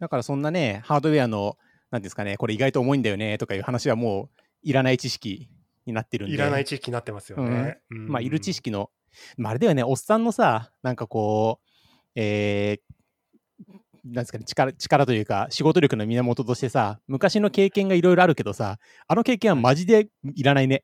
[0.02, 1.58] だからそんなね、ハードウェアの、
[1.90, 4.30] なんですかね、これ意外と重いんだよねとかいう話はもう
[4.62, 5.48] いらない知識
[5.86, 6.36] になってるんで。
[6.36, 7.80] いらない知識になってますよね。
[7.92, 8.92] うんまあ、いる知識の、
[9.38, 11.70] まあ、あれだよね、おっさんのさ、なんかこう、
[12.16, 13.01] えー
[14.04, 20.84] なんですかね力、力というか、仕事力の源としてさ、昔の経験がいろいろあるけどさ、あの経験はマジでいらないね。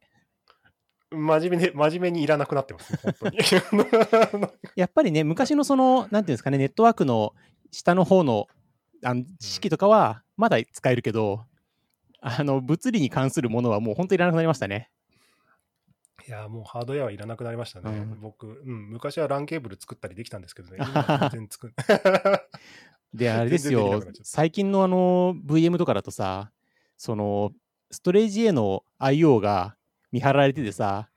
[1.10, 3.38] 真面目に、真面目にいらなくなってますね、本当に。
[4.76, 7.34] やっぱりね、昔のその、なんていうんですかね、ネットワークの
[7.72, 8.48] 下の方の
[9.04, 11.46] あの知識とかはまだ使えるけど、
[12.20, 14.90] あの物理に関するものはもう本当にいらなくなりましたね。
[16.28, 17.90] いや、もうハードウェアはいらなくなりましたね。
[17.90, 21.74] うん僕、うん、昔は LAN ケーブル作ったりできたんですけどね、 今は全然作ん
[23.18, 24.02] で、あれですよ。
[24.24, 26.52] 最近のあの VM とかだとさ、
[26.98, 27.52] その
[27.92, 29.76] ストレージへの IO が
[30.12, 31.10] 見張られててさ、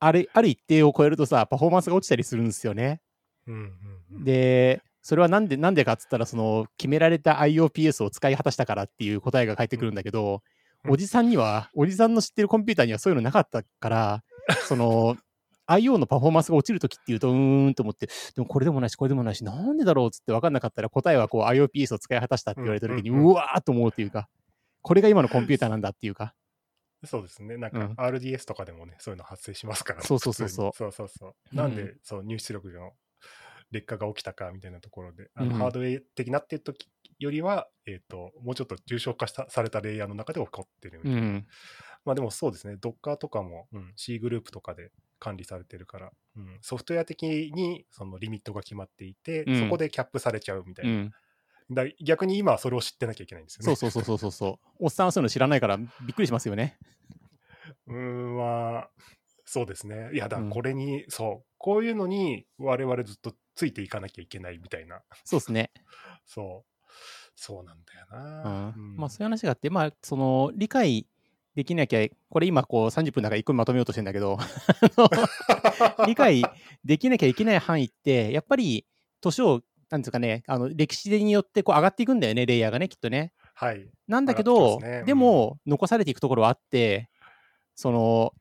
[0.00, 3.00] あれある一定を超えるとさ、パフォーマンスが落ちたりするんですよね。
[3.46, 3.72] うんうん
[4.16, 4.24] うん。
[4.24, 10.42] で、それはなんでなんでかっつったら、その決められた IOPS を使い果たしたからっていう答えが返ってくるんだけど、
[10.84, 10.90] うん。
[10.92, 14.24] おじさんには、おじさんの知ってるコンピューターにはそういうのなかったから、
[14.66, 15.16] その、
[15.66, 24.28] IO のパフォーマンスが落ちるときっていうと、うーんと思って、でもこれでもないし、これでもないし、なんでだろうっつって分かんなかったら、答えはこう IOPS を使い果たしたって言われたときに、うわーっと思うっていうか、
[24.82, 26.34] これが今のコンピューターなんだっていうか、
[27.06, 27.56] そうですね。
[27.56, 27.92] なんかうん。
[27.94, 30.70] RDS とかでもね、そういうの発生しますから、そうそうそうそう。
[30.74, 31.34] そうそうそう。
[31.52, 31.74] うんなん。
[31.74, 32.92] で、そう、入出力の
[33.70, 41.42] 劣化が起きたかみたいなところで、あのうんハードウェア的なっていう時よりは、えっ、と、もうちょっと重症化したされたレイヤーの中で起こってるみたいな。
[42.04, 50.94] うん、まあでもそうですね、Docker とかも、うん、C グループとかで管理されてるから、うん、ソフトウェア的にそのリミットが決まっていて、うんそこでキャップされちゃうみたいうな。
[51.02, 51.12] ん、
[51.70, 53.76] だ逆に今はそれを知ってなきゃいけないんですよね。
[53.76, 56.78] そうそうそうそうそうそう、おっさんはそういうの知らないからびっくりしますよね。
[57.86, 58.90] うーん、まあ、
[59.44, 60.10] そうですね。
[60.12, 65.70] いや、だこれに、そう、こういうのに我々ずっとついていかなきゃいけないみたいな、そうですね。
[66.26, 66.90] そう、
[67.34, 68.70] そうなんだような。
[68.70, 71.06] んうんまあそういう話があって、まあその理解
[71.54, 74.38] できなきゃ、これ今こう30分だから一個にまとめようとしてんだけど、
[76.06, 76.42] 理解
[76.84, 78.86] できなきゃいけない範囲って、やっぱり
[79.20, 83.32] 年を、なんですかね、あの歴史によってこう上がっていくんだよね、レイヤーがね、きっとね。
[83.54, 83.88] はい。
[84.08, 87.08] なんだけど、ねうんでも残されていくところはあって、
[87.76, 88.32] その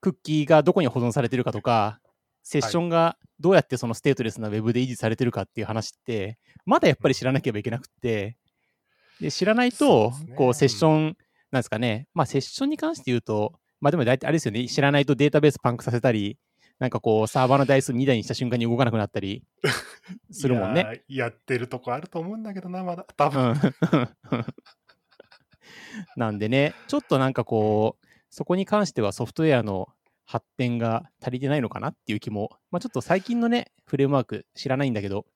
[0.00, 2.00] クッキーがどこに保存されてるかとか、
[2.42, 8.36] セッションがどうやってそのステートレスなウェブで維持されてるかっていう話って、まだやっぱり知らなければいけなくって、
[9.20, 11.16] で知らないとこうセッション、
[11.50, 16.38] なんですかね、まあセッションに関して言うと、まあでも大体あれですよね、知らないとデータベースパンクさせたり、
[16.78, 19.42] なんかこうサーバーの台数2台にした瞬間に動かなくなったり
[20.30, 21.02] するもんね。
[21.08, 21.30] いやー。
[21.30, 23.04] やってるとこあると思うんだけどな、まだ。
[23.16, 23.52] 多う分。
[23.52, 23.56] ん
[26.16, 29.88] なんでね、ちょっとなんかこう、そこに関してはソフトウェアの
[30.24, 35.26] 発展が足りてないのかなっていう気も、まあ、ちょっと最近のね、フレームワーク知らないんだけど、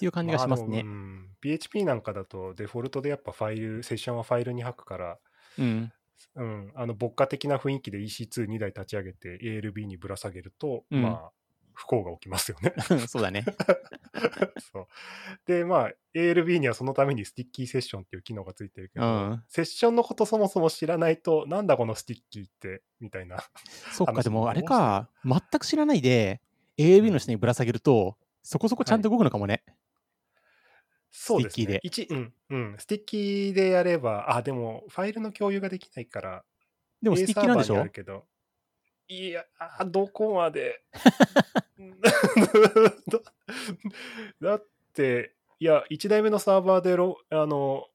[0.00, 0.78] っていう感じがしますね。
[0.78, 5.18] あでもうん PHP なんかだとデフォルトでやっぱファイル、セッションはファイルに吐くから、
[5.58, 5.92] うん。
[6.36, 11.30] うん、あの牧歌的な雰囲気で EC22 台立ち上げて ALB にぶら下げると、うんまあ、
[11.72, 12.74] 不幸が起きますよね。
[13.08, 13.44] そうだね。
[14.72, 14.86] そう
[15.46, 23.38] で、まあ、ALB にはそのために sticky session っていう機能がついてるけど、うんセッションのことそもそも知らないと、なんだこの sticky って、みたいな。
[23.92, 26.42] そっか、話でもあれか、全く知らないで、
[26.78, 29.64] ALB の下にぶら下げると、そこそこちゃんと動くのかもね。
[31.10, 32.08] そうですねスティッキーで。
[32.08, 32.76] 一うん、うん。
[32.78, 36.44] sticky でやれば、あ、でも、ファイルの共有ができないから、
[37.02, 37.82] でも sticky なんでしょ？
[37.82, 38.24] るけど、
[39.08, 40.82] いや、あどこまで
[43.08, 43.20] だ
[44.40, 47.88] だって、いや、1台目のサーバーでロあの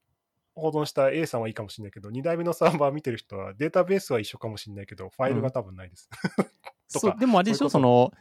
[0.55, 6.09] 保存した A さんはいいかもしれないけど、2台目のサーバー見てる人はデータベースは一緒かもしれないけど、ファイルが多分ないです。
[6.93, 8.11] とかそう、でもあれでしょ、その、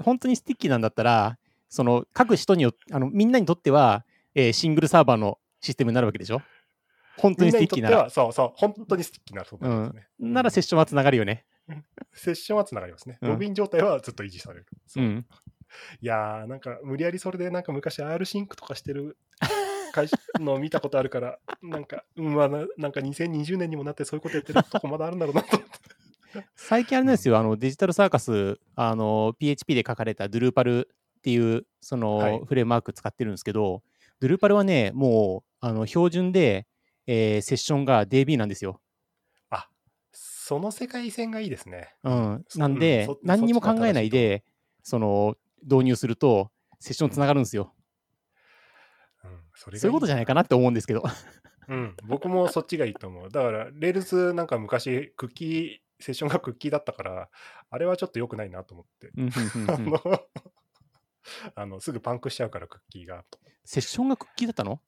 [0.00, 1.38] 本当に sticky なんだったら、
[1.68, 6.42] その、各人によって、あの、みんなにとっては、えーシングルサーバーのシステムになるわけでしょ？
[7.18, 8.10] 本当に sticky なら。
[8.10, 10.08] そうそう、本当に sticky なそうなんですね。
[10.18, 11.44] ならセッションはつながるよね。
[12.14, 13.18] セッションはつながりますね。
[13.20, 14.66] うんロビン状態はずっと維持される。
[14.96, 15.00] う。
[15.00, 15.26] ん
[16.00, 19.16] いやー、なんか無理やりそれでなんか昔 R シンクとかしてる
[19.92, 26.46] 会社のを見たことあるから、 なんか、うん、まあな、なんか2020年にもなってそういうことやってるとこまだあるんだろうなと思って。
[26.56, 33.82] 最近あれなんですよ、あのデジタルサーカス、あの PHP で書かれた Drupal っていうその、はいフレームワーク使ってるんですけど、
[34.22, 36.68] Drupal はね、もうあの標準で、
[37.08, 38.80] えーセッションが DB なんですよ。
[39.50, 39.68] あ、
[40.12, 41.92] その世界線がいいですね。
[42.04, 44.44] うん、そなんで、うんそ何にも考えないで、
[44.84, 47.74] その導入すると、セッションつながるんですよ。
[49.24, 51.02] うん、そそういうことじゃないかなって思うんですけど。
[51.66, 53.28] うん、僕もそっちがいいと思う。
[53.28, 57.28] だから、 Rails なんか昔、クッキー、セッションがクッキーだったから、
[57.70, 59.10] あれはちょっと良くないなと思って。
[61.54, 63.24] あうんのすぐパンクしちゃうから、クッキーが。
[63.64, 64.80] セッションがクッキーだったの？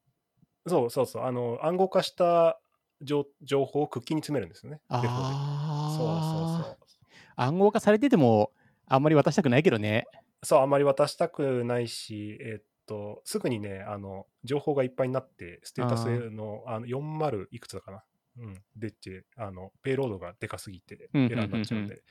[0.67, 2.59] そうそうそう、あの暗号化した
[3.03, 4.81] 情情報をクッキーに詰めるんですよね。
[4.91, 7.05] デフォであそうあそうそう。
[7.37, 8.53] 暗号化されてても、
[8.87, 10.07] あんまり渡したくないけどね。
[10.43, 18.05] そう、あんまり渡したくないし、えっと、すぐにね、あの情報がいっぱいになって、ステータスのあの40いくつだかな。
[18.39, 22.03] うん、でってあの、ペイロードがでかすぎて、うんうんうんうんエラーになっちゃうんで、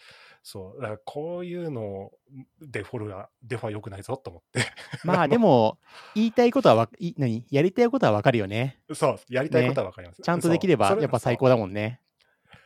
[0.41, 2.11] そう、だからこういうのを
[2.61, 4.65] デフォルが、デフォは良くないぞと思って、
[5.03, 5.79] まあでも、
[6.15, 7.45] 言いたいことはわい何？
[7.49, 8.79] やりたいことはわかるよね。
[8.93, 10.21] そう、やりたいことは分かります。
[10.21, 12.01] ちゃんとできればやっぱ最高だもんね。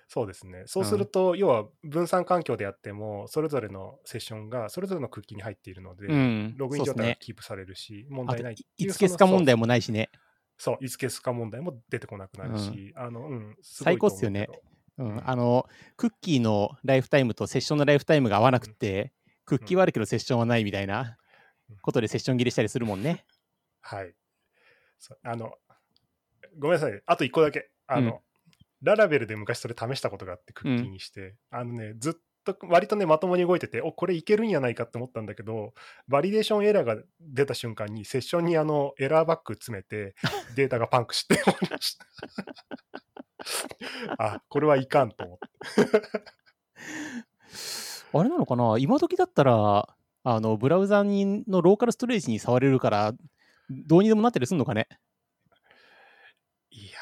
[0.10, 0.64] そうですね。
[0.68, 6.56] そうすると、要は分散環境でやっても、それぞれのセッションがそれぞれのクッキーに入っているので、うん。
[6.56, 7.16] ログイン状態が。
[7.18, 9.62] キープされるし、問題ないいいつ消すか問題も。
[9.62, 10.10] もないしね。
[10.58, 14.50] そう、いつ消すか問題も出てこなくなるし、あの、うん、最高っすよね。
[14.98, 15.30] うん。
[15.30, 19.14] あの、クッキーのライフタイムとセッションのライフタイムが合わなくて、
[19.46, 21.18] クッキーはあるけどセッションはないみたいな
[21.82, 23.24] ことでセッション切りしたりするもんね。
[23.82, 24.14] はい。
[25.24, 25.54] あの、
[26.58, 27.02] ごめんなさい。
[27.06, 27.70] あと一個だけ。
[27.88, 28.20] あの、うん
[28.84, 32.14] Laravel で昔それ試したことがあって、クッキーにして、あのね、ずっ
[32.54, 35.74] と割とね、まともに動いてて、お、これいけるんやないかって思ったんだけど、
[36.08, 40.16] バリデーションエラーが出た瞬間に、セッションにあの error bag 詰めて、
[40.56, 42.06] データがパンクして終わりました。
[44.18, 45.48] あ、これはいかんと思って。
[48.14, 48.78] あれなのかな？
[48.80, 53.14] 今時だったら、あの、ブラウザにのローカルストレージに触れるから、
[53.70, 54.88] どうにでもなったりするのかね？
[56.70, 57.00] いや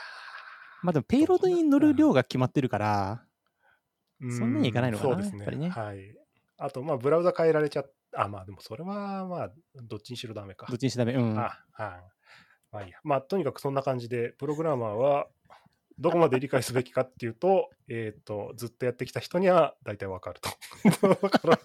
[0.84, 3.35] まあでも、ペイロードに乗る量が決まってるから、ー
[4.21, 5.45] そんなにいかないのかなそうですね。
[5.58, 6.15] ねはい。
[6.58, 9.51] あと、まあ、ブラウザ変えられちゃっあ、まあ、でもそれは、まあ、
[9.84, 10.78] どっちにしろダメかどっ。
[10.78, 11.13] ちにしてダメ。
[11.13, 11.38] うん。
[11.38, 11.89] あ、はい。
[12.71, 12.99] まあいいや。
[13.04, 15.28] まあ、とにかくそんな感じで、プログラマーは
[15.99, 20.49] どこまで理解すべきかっていうと、 えっ、と、ずっとやってきた人には大体わかると。
[21.21, 21.60] だから、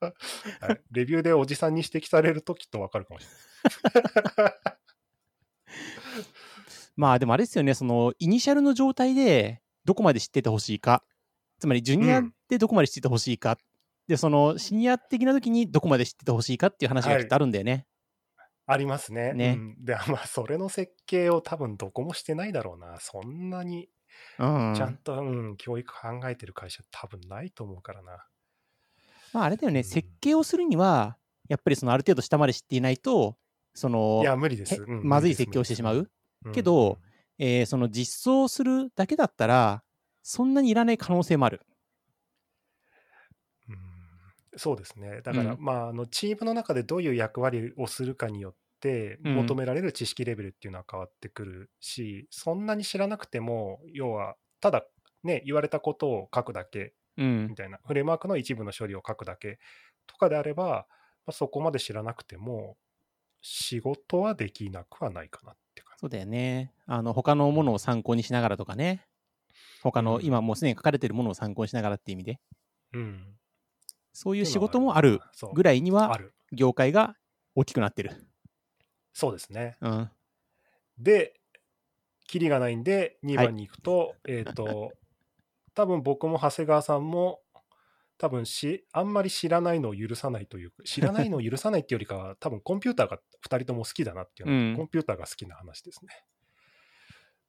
[0.66, 4.54] はい、レビューでおじさんに指摘されるときっとわかるかもしれない。
[6.94, 11.04] まあでもあれですよね、その、イニシャルの状態でどこまで知っててほしいか。
[11.62, 13.56] つまり、ジュニアうんでどこまで知っててほしいか。
[14.08, 17.86] で、その、シニア的な時にどこまで知っててほしいかっていう話がきっとあるんだよね。
[18.66, 19.32] ありますね。
[19.32, 22.98] ねうん、で、まあ、それの設計を多分どこもしてないだろうな。
[23.00, 23.88] そんなに
[24.38, 24.74] うん。
[24.76, 28.26] ちゃんと、うん、教育考えてる会社多分ないと思うからな。
[29.32, 31.16] まああれだよね、うん設計をするには、
[31.48, 33.36] やっぱりそのある程度下まで知っていないと、
[33.74, 34.82] そのい、や、無理でへす。
[34.82, 36.10] うんまずい設計をしてしまう。
[36.52, 36.98] けど、
[37.38, 39.82] えーその実装するだけだったら、
[40.22, 41.60] そんなにいらない可能性もある。
[43.68, 43.76] うん
[44.58, 45.22] そうですね。
[45.22, 54.84] だから、うんまあ、あのチームの中でどういう役割をするかによって、うん求められる知識レベルっていうのは変わってくるし、そんなに知らなくても、要は、ただ
[55.22, 57.54] ね、言われたことを書くだけうんみ。
[57.54, 59.58] たいな、フレームワークの一部の処理を書くだけ
[60.06, 60.86] とかであれば、
[61.26, 62.76] まあ、そこまで知らなくても、
[63.40, 66.00] 仕事はできなくはないかなって感じ。
[66.00, 66.72] そうだよね。
[66.86, 69.06] あの、他のものを参考にしながらとかね。
[69.82, 72.40] 他の、うん今もうすでに書かれてるものを参考にしながらっていう意味で、
[72.92, 73.36] うん。
[74.12, 75.20] そういう仕事もある
[75.54, 76.34] ぐらいにあは、る。
[76.52, 77.16] 業界が
[77.54, 78.28] 大きくなってる。
[79.12, 79.76] そうですね。
[79.80, 80.10] うん。
[80.98, 81.34] で、
[82.26, 84.92] キリがないんで、2番に行くと、えっ、と、
[85.74, 87.40] 多分僕も長谷川さんも、
[88.18, 96.24] 多分し、あんまり知らないのを許さないというか、知らないのを許さないっていうよりかは、 多分コンピューターが2人とも好きだなっていうのは、うんコンピューターが好きな話ですね。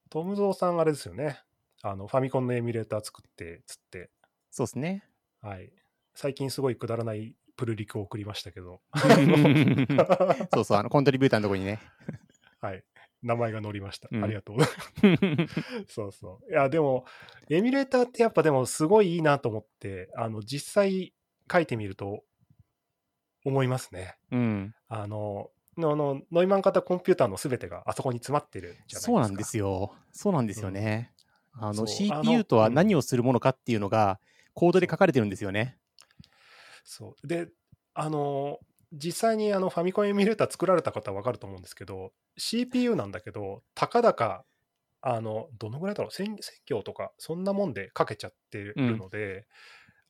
[0.10, 1.40] トムゾーさん、あれですよね。
[1.84, 4.10] あの、ファミコンのエミュレーター作って、つって、
[4.52, 5.04] そうですね。
[5.42, 5.70] はい。
[6.16, 8.80] 最近すごいくだらないプルリクを送りましたけど、
[10.54, 11.82] そうそう、あの、 コントリビューターのとこにね。
[12.62, 12.84] はい。
[13.22, 14.08] 名前が載りました。
[14.12, 14.58] うんありがとう。
[15.88, 16.52] そうそう。
[16.52, 17.06] いや、でも、
[17.50, 21.14] エミュレーターってやっぱでもすごいいいなと思って、あの、実際
[21.52, 22.24] 書いてみると
[23.44, 24.16] 思いますね。
[24.32, 24.76] うん。
[24.88, 29.02] あの、ののノイマン型コンピューターのすべてがあそこに詰まってるじゃないですか。
[29.06, 29.96] そうなんですよ。
[30.12, 31.13] そうなんですよね。
[31.54, 34.20] あの、CPU とは何をするものかっていうのが、
[34.54, 35.78] コードで書かれてるんですよね。
[36.84, 37.28] そう。
[37.28, 37.50] で、
[37.94, 38.60] あの、
[38.92, 44.46] 実際にあのファミコンエミュレーター作られた方は分かると思うんですけど、CPU なんだけど、たかだか、
[45.02, 49.48] あの、どのぐらいだろう、1000行とか、そんなもんで書けちゃってるので、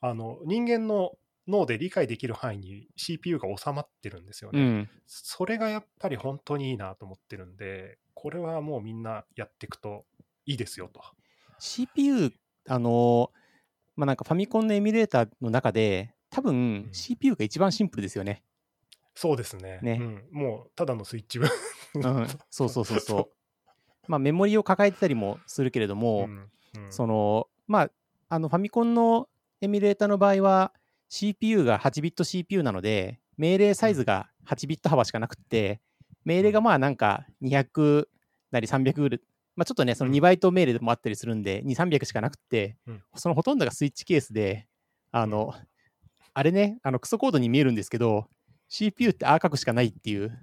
[0.01, 1.17] あの、人間の
[1.47, 4.59] 脳で理解できる範囲に CPU が収まってるんですよね。
[4.59, 4.89] うん。
[5.07, 10.05] それがやっぱり本当にいいなと思ってるんで、これはもうみんなやっていくと
[10.45, 11.01] いいですよと。
[11.63, 12.33] CPU、
[12.67, 13.31] あの、
[13.95, 16.57] まあ、なんかファミコンのエミュレーターの中で、多分う
[16.89, 18.43] ん CPU が一番シンプルですよね。
[19.15, 19.79] そうですね。
[19.81, 21.49] ねうん、もうただのスイッチ分。
[21.95, 22.27] うん。
[22.49, 23.29] そうそうそう そう。
[24.07, 27.91] まあ、メモリを抱えてたりもするけれども、んうんその、まあ、
[28.27, 29.29] あのファミコンの
[29.61, 30.73] エミュレーターの場合は、
[31.07, 35.79] CPU が8ビット CPU なので、命令サイズが8ビット幅しかなくって、
[36.25, 38.07] 命令がまあなんか200
[38.51, 39.21] なり300ぐらい、
[39.55, 44.67] まあちょっとね、その2バイト命令でもあったりするんで、2、300しかなくってうん、そのほとんどがスイッチケースで、
[45.11, 45.53] あの、
[46.33, 48.27] あれね、あのクソコードに見えるんですけど、
[48.69, 50.37] CPU ってああ書くしかないっていう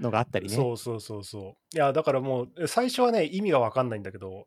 [0.00, 0.54] のがあったりね。
[0.56, 1.76] そうそうそうそう。
[1.76, 4.46] いや、だからもう、最初はね、意味が分かんないんだけど、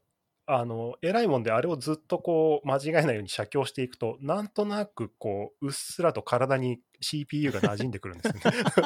[0.54, 8.42] あの、偉いもんで、あれをずっとこう、間違えないように写経していくと、なんとなくこう、うっすらと体に CPU が馴染んでくるんですよね。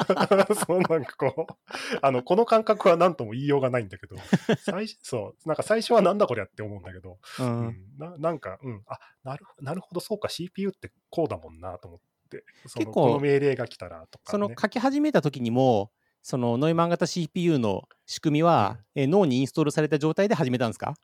[0.64, 4.16] そう、なんかこう、あの、この感覚は何とも言いようがないんだけど、
[4.60, 12.00] 最初、そう、なんか最初はなんだこりゃって思うんだけど、う うんん、ななんか、うん、あなるなるほど、そうか、CPU ってこうだもんなと思っ
[12.30, 14.30] て、その結構この命令が来たらとか、ね。
[14.30, 15.90] その書き始めた時にも、
[16.22, 20.94] そのノイマン型 CPU の仕組みは、え脳にインストールされた状態で始めたんですか？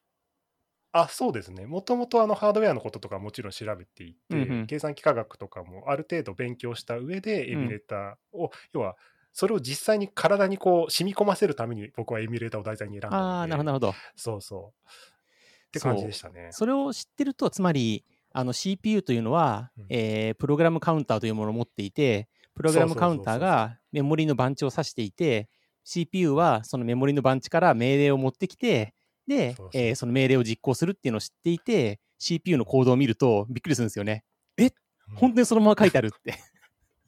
[0.92, 1.66] あそうですね。
[1.66, 8.96] もともとあのハードウェアのこととかもちろん調べていて、うんうん計算機科学とかもある程度勉強した上でエミュレーターを、要は
[9.32, 13.94] それを実際に体にこう染み込ませるために僕はエミュレーターを題材に選んだので、ああー、なるほど、なるほど。
[14.14, 14.88] そうそう。
[14.88, 16.48] って感じでしたね。
[16.52, 25.48] それを知ってると、つまり、あの CPU というのは、うんえープログラムカウンターというものを持っていて、プログラムカウンターがメモリの番地を指していて、
[25.84, 28.94] CPU はそのメモリの番地から命令を持ってきて、
[29.26, 34.24] で、そえーその命令を実行するっていうのを知っていて、CPU のコードを見るとびっくりするんですよね。
[34.58, 36.32] うん本当にそのまま書いてあるって。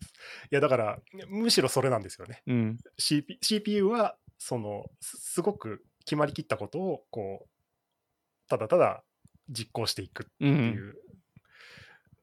[0.50, 0.98] いやだから
[1.28, 2.42] むしろそれなんですよね。
[2.46, 2.78] うん。
[2.98, 9.04] CP CPU はそのすすごく決まりきったことをこうただただ
[9.48, 10.72] 実行していくってうん。
[10.72, 10.96] いう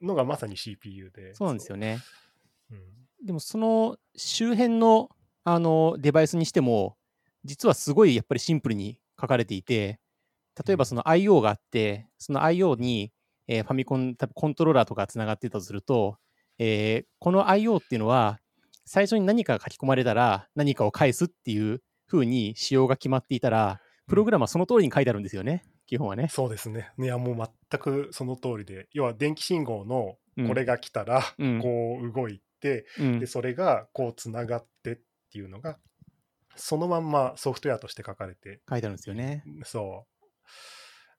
[0.01, 1.33] のがまさに CPU で。
[1.33, 1.99] そうなんですよね。
[2.69, 5.09] うんでもその周辺の
[5.43, 6.97] あのデバイスにしても、
[7.43, 9.99] 実はすごいやっぱりシンプルに書かれていて、
[10.65, 11.41] 例えばその I.O.
[11.41, 12.75] があって、その I.O.
[12.75, 13.11] に、
[13.47, 16.17] えーファミコン、多分コントローラーとかつながってたとすると、
[16.57, 17.77] えーこの I.O.
[17.77, 18.39] っていうのは、
[18.85, 26.27] 最初に何かが書き込まれたら何かを返すっていう風に仕様が決まっていたら、プログラムはその通りに書いてあるんですよね、基本はね。
[26.29, 26.91] そうですね。
[26.99, 34.99] いや、もう全くその通りで、要は電気信号のうんこれが来たら、うんこう動いて、うんで、それがこうつながってっ
[35.31, 35.77] ていうのが、
[36.61, 39.43] そのまんまソフトウェアとして書かれて、書いてあるんですよね。
[39.63, 40.05] そ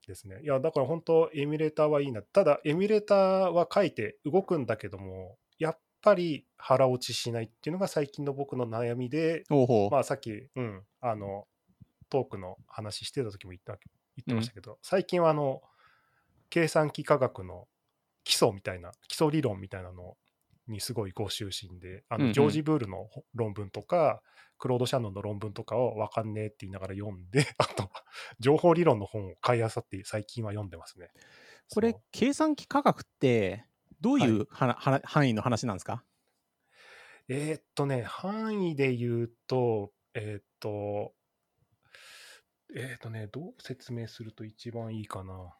[0.05, 0.40] うですね。
[0.43, 2.22] いや、だから本当、エミュレーターはいいな。
[2.22, 9.45] ただ、エミュレーターは書いて動くんだけども、やっぱり腹落ちしないっていうのが最近の僕の悩みで。
[9.90, 11.47] まあさっき、うん、あの、
[12.09, 13.78] トークの話してた時も言った
[14.16, 15.62] 言ってましたけど、最近はあの、
[16.51, 17.66] 計算機科学の
[18.24, 20.16] 基礎みたいな、基礎理論みたいなの
[20.68, 22.28] にすごいご就寝で、あうんうん。
[22.28, 24.22] のジョージ・ブールの論文とか、
[24.58, 27.90] クロード・シャノンの論文とかを分かんねえって言いながら読んで、 あと、
[28.38, 31.10] 情報理論の本を買い漁って最近は読んでますね。
[31.74, 33.64] これ計算機価格って、
[34.00, 36.04] どういうはなはな範囲の話なんですか？
[37.28, 41.14] えーっとね、範囲で言うと、えーっと、
[42.74, 45.56] えーっとね、どう説明すると一番いいかな。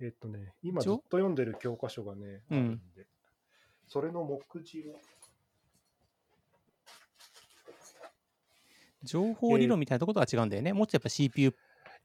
[0.00, 2.68] えーっとね、今ずっと読んでる教科書がね、あうん。
[2.70, 3.06] るんで、
[3.88, 4.94] それの目次を、
[9.02, 10.72] 情報理論みたいなところとは違うんだよね。
[10.72, 11.54] もっとやっぱ CPU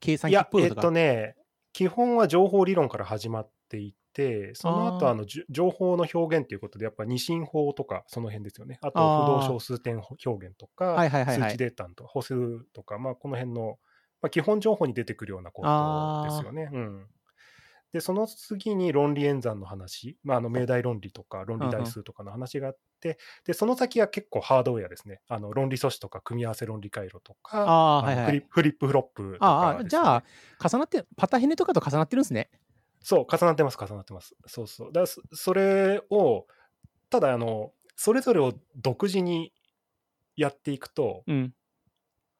[0.00, 0.80] 計算機っ、ぽいのとか。
[0.80, 1.36] えーっとね、
[1.72, 8.78] 基本は情報理論から始まっていて、その後あの情報の表現ということで、やっぱ二進法とか、その辺ですよね。
[8.82, 8.98] あと、
[9.40, 13.78] 不動小数点表現とか、はいはいはいはい数値データとか、歩数とか、まあ、この辺の、
[14.20, 16.70] まあ、基本情報に出てくるようなことですよね。
[16.72, 17.06] うん、
[17.92, 25.22] で、その次に論理演算の話、まあ、あの命題論理とか論理代数とかの話があって、で、その先は結構ハードウェアですね。
[25.28, 28.46] あの論理素子とか組み合わせ論理回路とか、ああ、はいはいフリ。
[28.48, 30.24] フリップフロップとかああ、じゃあ、
[30.68, 32.50] 重なって、パタヘネとかと重なってるんですね。
[33.00, 34.34] そう、重なってます、重なってます。
[34.46, 34.92] そうそう。
[34.92, 36.46] だそそれを、
[37.10, 39.52] ただ、あの、それぞれを独自に
[40.36, 41.54] やっていくと、うん。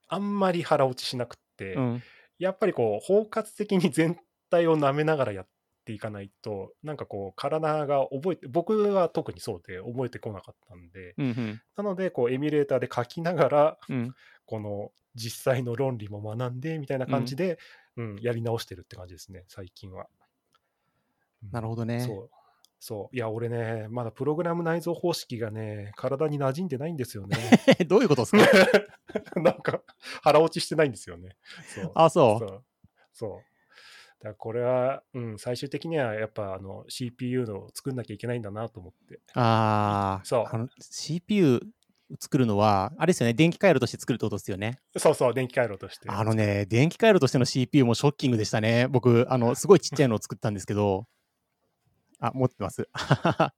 [0.09, 2.03] あんまり腹落ちしなくって、うん。
[2.39, 4.19] やっぱりこう、包括的に全
[4.51, 5.49] 体を舐めながらやっ
[5.85, 11.27] ていかないと、なんかこう、体が覚えて、僕は特にそうで覚えてこなかったんで、うん。
[11.27, 11.63] うん。
[11.77, 14.15] なので、こう、エミュレーターで書きながら、うん。
[14.47, 17.59] この実際の論理も学んでみたいな感じで、
[17.97, 20.07] うんやり直してるって感じですね、最近は。
[21.51, 22.01] なるほどね。
[22.01, 22.31] そう。
[22.81, 23.17] そう。
[23.17, 27.37] いや、俺ね、まだプログラム内蔵方式がね、体に馴染んでないんですよね。
[27.89, 28.45] どういうことですか？
[29.41, 29.83] なんか、
[30.23, 31.37] 腹落ちしてないんですよね。
[31.75, 31.93] そう。
[31.97, 32.39] あ、そう。
[32.39, 32.65] そう。
[33.13, 33.48] そう。
[34.21, 39.21] だからこれは、うん、最終的にはやっぱあの CPU の作んなきゃいけないんだなと思って。
[39.35, 41.61] ああ、そうあの CPU
[42.19, 44.81] 作るのは、あれですよね、電気回路として作るってことですよね。
[44.97, 46.09] そうそう、電気回路として。
[46.09, 48.89] あのね、電気回路としての CPU もショッキングでしたね。
[48.89, 51.07] 僕、あの、すごいちっちゃいのを作ったんですけど、
[52.19, 52.89] あ、持ってます。
[52.95, 53.53] あ、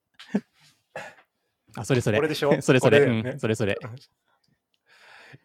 [1.84, 2.18] それそれ。
[2.18, 2.50] これでしょ？
[2.60, 3.78] それそれ、ねうん、それそれ。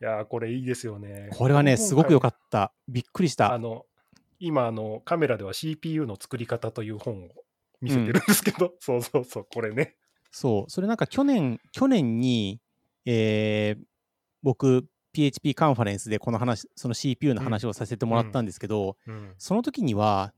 [0.01, 1.29] いやー、これいいですよね。
[1.31, 2.73] これはね、すごく良かっった。
[2.87, 3.59] びっくりしあた。
[3.59, 3.85] の、
[4.39, 7.29] 今、あの、カメラでは CPU の作り方という本を
[7.81, 9.95] 見せてるんですけど、 そうそうそう、これね。
[10.31, 12.59] そう、それなんか去年、去年に、
[13.05, 13.83] えー
[14.43, 19.33] 僕、PHP カンファレンスでこの話、その CPU の話をさせてもらったんですけど、うん。
[19.39, 20.33] その時には、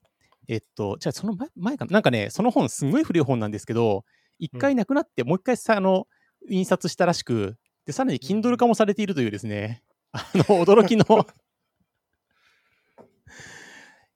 [0.48, 4.06] えっと、じゃあその前前かな、なんかね、その本、すんごい古い本なんですけど、
[4.40, 6.08] 一回なくなって、もう一回さ、あの、
[6.50, 9.84] 印刷したらしく、で、さらに Kindle 化もされているというですね、
[10.14, 11.06] あの、驚きの。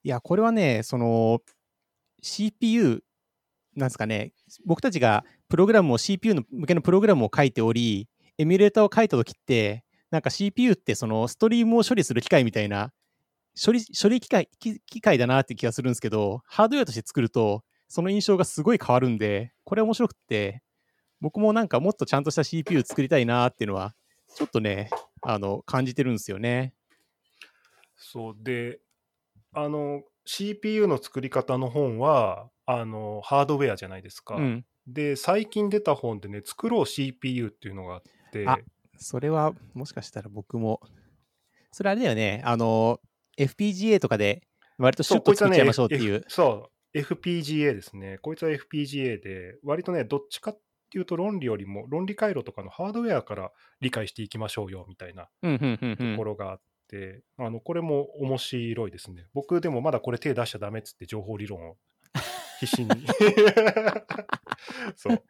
[0.04, 1.42] いや、これはね、その、
[2.22, 3.04] CPU、
[3.76, 4.34] なんですかね、
[4.66, 12.92] 僕たちがプログラムを CPU の向けのプログラムを書いており、エミュレーターを書いたときって、なんか CPU ってそのストリームを処理する機械みたいな
[13.60, 20.62] 処理処理機械機械だなって気がするんですけど、ハードウェアとして作ると、その印象がすごい変わるんで、これ面白くって、
[21.20, 23.94] 僕もなんかもっとちゃんとした CPU 作りたいなっていうのは、
[24.36, 24.90] ちょっとね、
[25.22, 26.74] あの、感じてるんですよね。
[27.98, 28.80] そうで、
[29.54, 34.36] あの、CPU の作り方の本は、あの、ハードウェアじゃないですか。
[34.36, 34.66] うん。
[34.88, 38.60] で、最近出た本でね、作ろう CPU っていうのがあって、あ
[38.98, 40.80] それは、もしかしたら僕も、
[41.72, 43.00] それあれだよね、あの、
[43.38, 44.42] FPGA とかで、
[44.78, 46.24] 割とシュッと作っちゃいましょうっていう。
[46.28, 48.18] そう、FPGA ですね。
[48.22, 56.62] こいつは FPGA で、割とね、どっちかっていうと論理よりも、論理回路とかのハードウェアから理解していきましょうよ、みたいなとんころがあっ
[56.92, 59.26] て、あの、これも面白いですね。
[59.34, 61.78] 僕でもまだこれ手出しちゃダメっつって情報理論を
[62.60, 62.90] 必死に。
[64.96, 65.24] そう。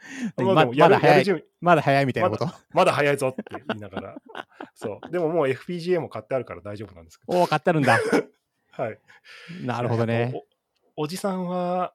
[0.44, 2.50] ままだ早いまだ早いみたいなこと？
[2.74, 4.16] まだ早いぞって言いながら。
[4.74, 5.12] そう。
[5.12, 7.38] でももう FPGA も買ってあるから大丈夫なんですけど。
[7.38, 8.00] おお、買ってあるんだ。
[8.72, 9.00] はい。
[9.64, 10.34] なるほどね。
[10.98, 11.04] お。
[11.04, 11.94] おじさんは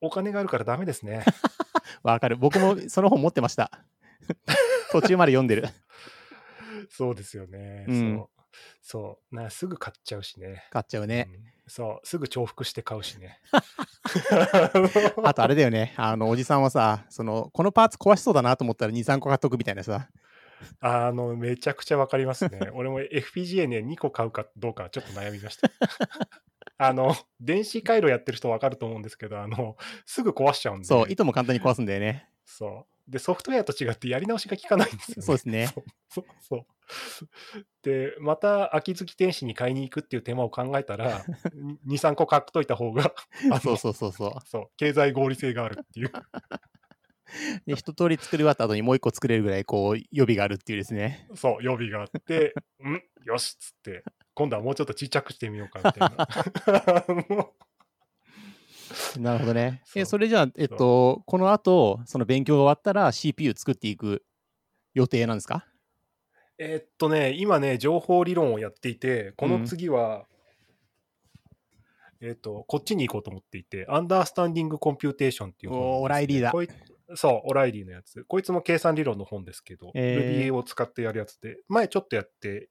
[0.00, 1.24] お金があるからダメですね。
[2.02, 2.36] わかる。
[2.36, 3.70] 僕もその本持ってました。
[4.92, 5.68] 途中まで読んでる。
[6.90, 7.84] そうですよね。
[7.88, 8.37] うんそう。
[8.82, 9.50] そうな。
[9.50, 10.64] すぐ買っちゃうしね。
[10.70, 11.28] 買っちゃうね。
[11.30, 12.06] うんそう。
[12.06, 13.38] すぐ重複して買うしね。
[15.22, 15.92] あとあれだよね。
[15.96, 20.08] あの、おじさんはさ、その、このパーツ壊しそうだなと思ったら2、3個買っとくみたいなさ。
[20.80, 22.58] あの、めちゃくちゃわかりますね。
[22.74, 25.70] 俺も FPGA ね、2個買うかどうかちょっと悩みました。
[26.80, 30.84] あの、電子回路やってる人わかると思うんですけど、あの、すぐ壊しちゃうんで。
[30.84, 32.28] そう、糸も簡単に壊すんだよね。
[32.44, 32.97] そう。
[33.08, 35.22] で、ソフトウェアと違ってやり直しが効かないんですよ、ね。
[35.22, 35.66] そうですね。
[35.66, 36.66] そうそうそう。
[37.82, 41.24] で、また秋月天使に買いに行くっていう手間を考えたら、
[41.86, 43.14] 2、3個買っといた方が、
[43.62, 44.32] そうそうそうそう。
[44.46, 46.12] そう、経済合理性があるっていう。
[47.66, 51.28] で、一通り作り終わった後にもう一個作れるぐらい、こう、予備があるっていうですね。
[51.34, 54.04] そう、予備があって、 んよしっつって、
[54.34, 56.26] 今度はもうちょっとちっちゃくしてみようかみたいな。
[59.20, 59.82] なるほどね。
[59.94, 64.24] え、それじゃあ、えっと、この後、その勉強が終わったら CPU 作っていく
[64.94, 65.66] 予定なんですか？
[66.58, 70.26] えーっとね、今ね、情報理論をやっていて、この次は、
[72.20, 76.52] えーっと、こっちに行こうと思っていて、 Understanding Computation っていうね、おーオライリーだ
[77.14, 78.24] そう、オライリーのやつ。
[78.24, 82.68] こいつも計算理論の本ですけど、えー Ruby を使ってやるやつで、前ちょっとやって、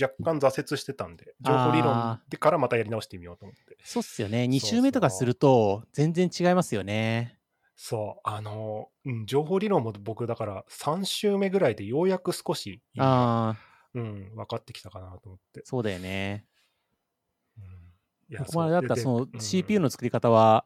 [0.00, 3.76] 若干挫折してたんで、情報理論あでからまたやり直してみようと思って。
[3.84, 4.44] そうっすよね。
[4.44, 7.38] 2そう週目とかすると、全然違いますよね。
[7.76, 13.58] そう、あの、うん、情報理論も僕、だから3週目ぐらいでようやく少し、ああ、
[13.94, 15.62] うん、分かってきたかなと思って。
[15.64, 16.44] そうだよね。
[17.56, 17.64] うん
[18.30, 20.64] いや僕もあれだったら、でそのでうん CPU の作り方は、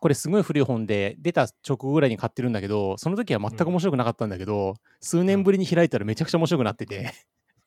[0.00, 7.12] これすごい古い本で、出た直後ぐらいに買ってるんだけど、その時は全く面白くなかったんだけど、数年ぶりに開いたらめちゃくちゃ面白くなってて。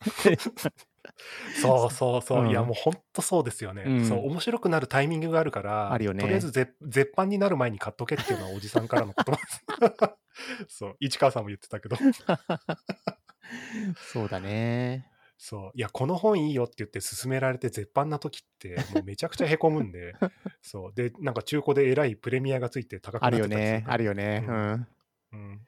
[1.62, 2.50] そうそうそう、うん。
[2.50, 4.06] いやもう本当そうですよね、うん。
[4.06, 6.22] そう面白くなるタイミングがあるからあるよね。
[6.22, 9.66] とりあえず絶絶版になる前に買っとけっていうのはおじさんからの言葉です。
[10.80, 11.98] そう市川さんも言ってたけど。
[14.14, 15.12] そうだね。
[15.38, 15.72] そう。
[15.74, 20.14] いやこの本いいよって言って勧められて絶版な時ってもうめちゃくちゃへこむんで。
[20.62, 20.94] そう。
[20.94, 23.86] でなんか中古でえらいプレミアがついて高くなあってたりするるよね。
[23.88, 24.46] あるよね。
[24.48, 24.56] ううん。
[24.56, 24.88] ん。
[25.34, 25.62] うん。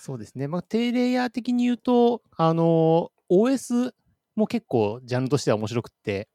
[0.00, 0.48] そうですね。
[0.48, 3.92] まあ、低レイヤー的に言うと、あの、OS
[4.36, 6.28] も結構ジャンルとしては面白くって、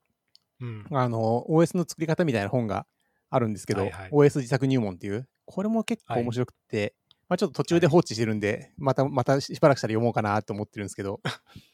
[0.61, 0.85] うん。
[0.91, 2.85] あの、OS の作り方みたいな本が
[3.29, 4.09] あるんですけど、はいはい。
[4.11, 6.95] OS 自作入門っていう、これも結構面白くって、
[7.27, 11.21] まあちょっと途中で放置してるんで、また、またしばらくしたら読もうかなと思ってるんですけど、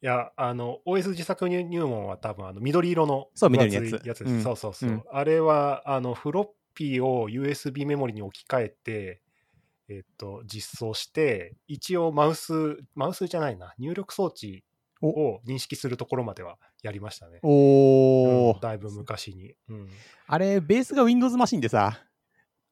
[0.00, 4.04] いや、あの、OS 自作入入門は多分、あの、緑色のそう緑のやつ。
[4.04, 4.32] いやつです。
[4.32, 4.42] うん。
[4.42, 4.90] そうそうそう。
[4.90, 5.02] うん。
[5.10, 9.22] あれは、あの、フロッピーを USB メモリに置き換えて、
[9.88, 14.64] えっと、実装して、一応マウス、マウスじゃないな、入力装置
[15.00, 17.38] を認識するところまではやりましたね。
[17.42, 19.54] おー、うんだいぶ昔に。
[19.68, 19.88] うん。
[20.26, 22.00] あれ、ベースが Windows マシンでさ、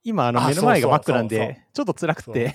[0.02, 2.54] 今、あのあ目の前が Mac なんで、ちょっと辛くて、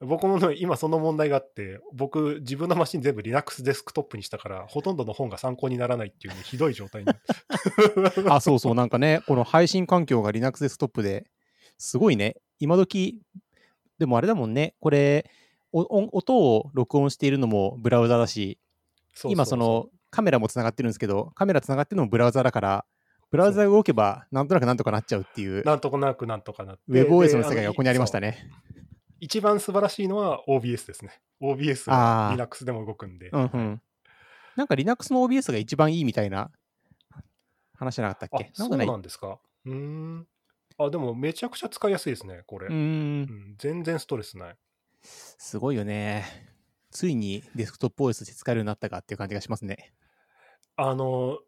[0.00, 7.12] 僕もね今その問題があって、僕、自分のマシン全部 Linux デスクトップにしたから、ほとんどの本が参考にならないっていうね、ひどい状態に。
[8.28, 11.26] あ、そうそう、なんかね、この配信環境が Linux デスクトップで、
[11.78, 13.20] すごいね、今時
[13.98, 15.30] でもあれだもんね、これ、
[15.72, 18.58] お音音を録音しているのもブラウザだし、
[19.24, 22.84] 今そのカメラもつながってるんですけど、カメラつながってるのもブラウザだから、
[23.30, 26.82] ブラウザが動けばなんとなくなんとかなっちゃうっていう、なんとかなくなんとかなって。
[26.88, 28.20] WebOS での世界がここにありました。
[28.20, 28.50] のね。
[29.20, 31.20] 一番素晴らしいのは OBS ですね。
[31.40, 33.30] OBS は Linux でも動くんで。
[33.30, 33.82] うんうん。
[34.56, 36.50] なんか Linux の OBS が一番いいみたいな
[37.74, 39.38] 話じゃなかったっあけ、そうかなんですか。
[39.64, 40.26] うーん。
[40.78, 42.68] あ、でもめちゃくちゃ使いやすいですね、これ。
[42.68, 44.56] うん全然ストレスない。
[45.02, 46.24] すごいよね。
[46.90, 49.92] ついにデスクトップ OS で使えるようになったかっていう感じがしますね。
[50.76, 51.38] あの、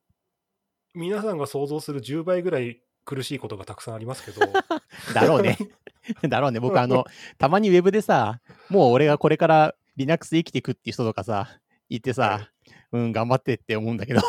[0.95, 4.41] 皆さんが想像する10倍ぐらい苦しいことがたくさんありますけど、
[5.14, 5.57] だろうね。
[6.29, 6.61] だろうね。
[6.61, 7.05] 僕、あの、
[7.37, 12.49] たまにウェブでさ、もう俺がこれから Linux で生きていくっていう人とかさ、言ってさ、はい
[12.93, 14.20] うん、頑張ってって思うんだけど。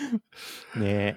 [0.76, 1.16] ね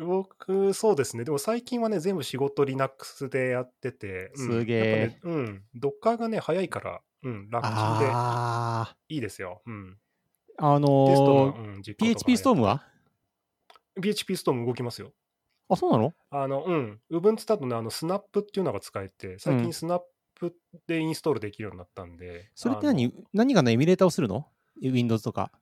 [0.00, 1.24] 僕、そうですね。
[1.24, 5.64] でも最近はね、全部仕事 Linux でやってて、うんすげえね、うん。
[5.76, 7.76] Docker がね、早いから、うん、楽ちんで
[8.10, 9.62] あいいですよ。
[9.66, 9.98] うん。
[10.56, 10.78] あ。
[10.78, 12.86] のの、うん、PHP ストームは
[14.00, 15.12] ？PHP ストーム動きますよ。
[15.68, 16.14] あ、そうなの？
[16.30, 17.00] あの、うん。
[17.10, 20.02] Ubuntu だとね、あの、スナップっていうのが使えて、最うん近スナッ
[20.34, 20.54] プ
[20.86, 22.50] でインストールできるようになったんで。
[22.54, 23.12] それって何？
[23.34, 24.48] 何がのエミュレーターをするの
[24.80, 25.52] ?Windows とか。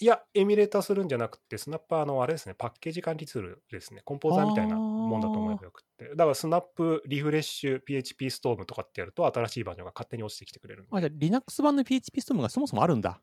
[0.00, 4.02] いや、エミュレーターするんじゃなくて、スナップはあの、あれですね、パッケージ管理ツールですね。
[4.04, 6.10] コンポーザーみたいなもんだと思えばよくって。
[6.10, 13.20] だから、スナップ、リフレッシュ、PHP ストームとかってやると、新しいバージョンが勝手に落ちてきてくれるあ、じゃあ Linux 版の PHP ストームがそもそもあるんだ。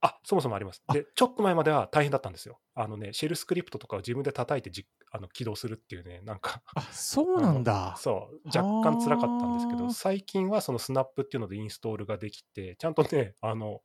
[0.00, 0.82] あ、そもそもあります。
[0.86, 2.60] あで、ちょっと前までは大変だったんですよ。
[2.74, 7.94] あのね、シェルスクリプトとかを自分で叩いてじあの起動するっていうね、なんか、あ、そうなんだ。
[7.98, 13.80] そう、若干辛かったんですけど、最近はそのスナップっていうのでインストールができて、ちゃんとね、あの、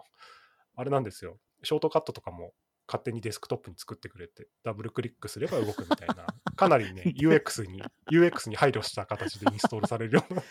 [0.75, 2.53] あれなんですよ、ショートカットとかも
[2.87, 7.81] 勝手にデスクトップに作ってくれて、ダブルクリックすれば動くみたいな、 かなりね、UX に、
[8.11, 10.43] UX に配慮した形でインストールされるような。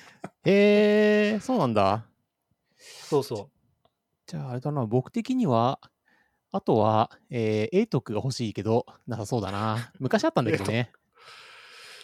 [0.45, 2.07] へえ、そうなんだ。
[2.79, 3.51] そうそ
[4.27, 5.81] じゃあ、あれだな、僕的には、
[6.53, 9.93] あとは、えー、ATOC が欲しいけど、なさそうだな。
[9.99, 10.91] 昔あったんだけどね。
[10.97, 10.99] う。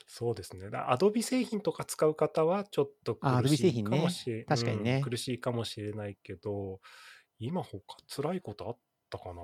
[0.06, 0.68] そうですね。
[0.72, 6.80] アドビ製品とか使う方はちょっとあ苦しいかもしれ確かにねうん苦しいかもしれないけど、
[7.38, 8.78] 今他辛いことあっ
[9.08, 9.42] たかな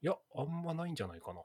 [0.00, 1.42] いや、あんまないんじゃないかな。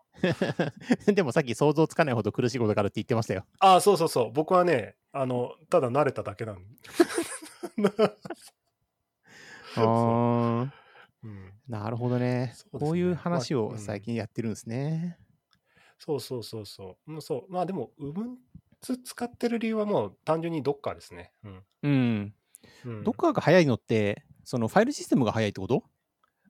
[1.11, 3.45] でもさっき想像つかないほど苦しいことがあるって言ってましたよ。
[3.59, 4.31] ああ、そうそうそう。
[4.31, 6.57] 僕はね、あの、ただ慣れただけなん
[9.75, 10.69] あー
[11.23, 12.47] うん、なるほどね。
[12.47, 15.17] ねこういう話をまあうん最近やってるんですね。
[15.97, 17.13] そうそうそうそう。
[17.13, 17.51] うん、そう。
[17.51, 21.31] まあでも、Ubuntu 使ってる理由はもう単純に Docker ですね。
[21.43, 21.63] うん。
[21.83, 22.35] うん。
[22.85, 25.83] うん、どっかが早いのって、そのファイルシステムが早いってこと？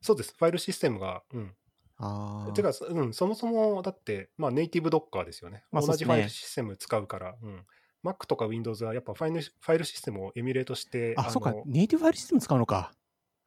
[0.04, 0.36] そうです。
[0.38, 1.24] ファイルシステムが。
[1.34, 1.56] うん。
[1.98, 2.52] ああ。
[2.54, 5.64] てか、そうん、そもそもだって、まあ、ネイティブ Docker ですよね。
[5.72, 7.36] まあ同じファイルシステム使うから。
[7.42, 7.66] うん。
[8.04, 11.64] Mac とか Windows はやっぱファイルファイルシステムをエミュレートして、あ、そうかの。
[11.66, 12.92] ネイティブファイルシステム使うのか。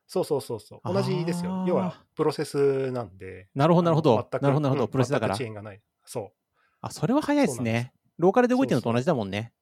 [0.06, 0.80] そうそうそうそう。
[0.84, 1.60] 同じですあー。
[1.60, 3.48] よ要は、プロセスなんで。
[3.54, 4.16] なるほど、なるほど。
[4.16, 4.84] なるほど、なるほど。
[4.84, 5.34] うんプロセスだから。
[5.34, 5.82] 遅延がない。
[6.06, 6.56] そう。
[6.80, 7.92] あ、それは早いですね。
[8.16, 9.52] ローカルで動いてるのと同じだもんね。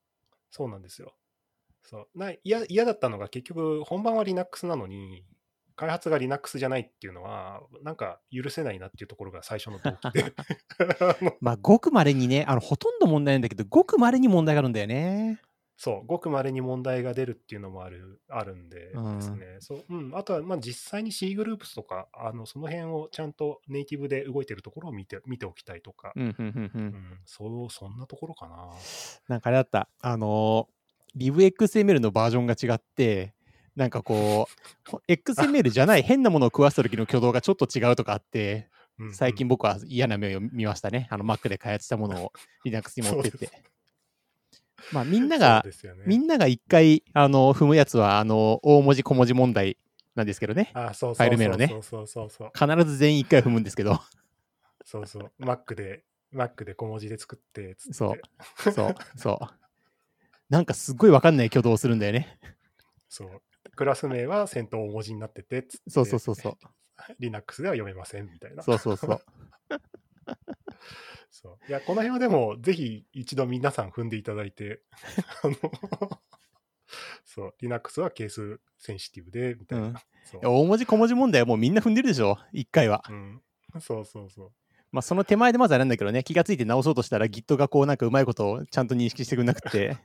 [0.51, 1.15] そうなんですよ。
[1.83, 5.25] そうな嫌嫌だったのが結局本番は Linux なのに
[5.77, 10.33] 開発が Linux じゃないっていうのはなんか許せないなっていうところが最初の動機で
[11.41, 15.41] まあ、ごくまれにね、あの、ほとんど問題ないんだけど、ごくまれに問題があるんだよね。
[15.77, 26.71] そうごくまれに問題が出るっていうのもあるあるんでうんですね、そううん、あとはまあ実際に C グループスとかあのその辺をちゃんとネイティブで動いてるところを見て見ておきたいとか、うん、うん、うん、う。
[26.75, 28.71] うんん、そうそんなところかな。
[29.29, 29.89] なんかあれだった。
[30.01, 33.34] あのー、LiveXML のバージョンが違って、
[33.77, 34.49] なんかこ
[34.87, 38.69] う、ほ XML じゃない変なものを食わせた時の挙動がちょっと違うとかあって、
[39.13, 41.09] 最近僕は嫌な目を見ましたね。
[41.11, 42.33] あの Mac で開発したものを
[42.65, 43.51] Linux に持ってっそうて。
[44.93, 45.73] まあみんながね
[46.07, 49.79] みんなが一回あの踏むやつはあの大文字小文字問題
[50.15, 50.71] なんですけどね。
[50.75, 54.01] あそうファイル名のねそうそうそうそう必ず全員一回踏むんですけど。
[54.85, 55.33] そうそう。
[55.41, 57.93] Mac で、Mac で小文字で作って、つって。
[57.95, 58.15] そ
[58.69, 59.47] うそう、そう。
[60.51, 62.39] なんかすっごいわかんない挙動をするんだよね。
[63.09, 63.43] そう。
[63.75, 65.91] クラス名は先頭大文字になってて、つって。
[65.91, 66.57] そうそうそうそう。
[67.19, 68.63] Linux では読めません、みたいな。
[68.63, 69.21] そうそうそう。
[71.31, 74.81] そういや、この辺はでも、ぜひ一度皆さん踏んでいただいて、
[75.43, 75.57] あの、
[77.25, 79.87] そう、Linux はケースセンシティブで、みたいな。
[79.87, 79.95] うん
[80.43, 82.39] 大文字小文字問題はもうみんな踏んでるでしょ？
[82.51, 83.05] 一回は。
[83.11, 83.43] うん。
[83.79, 84.53] そうそうそう。
[84.91, 89.99] まあその手前でまずあれなんだけどね、気がついて直そうとしたら Git がこうなんかうまいことをちゃんと認識してくれなくて、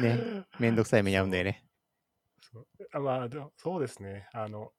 [0.00, 1.64] ね、めんどくさい目に遭うんだよね。
[2.52, 4.28] そうあまあそうですね。
[4.32, 4.72] あの、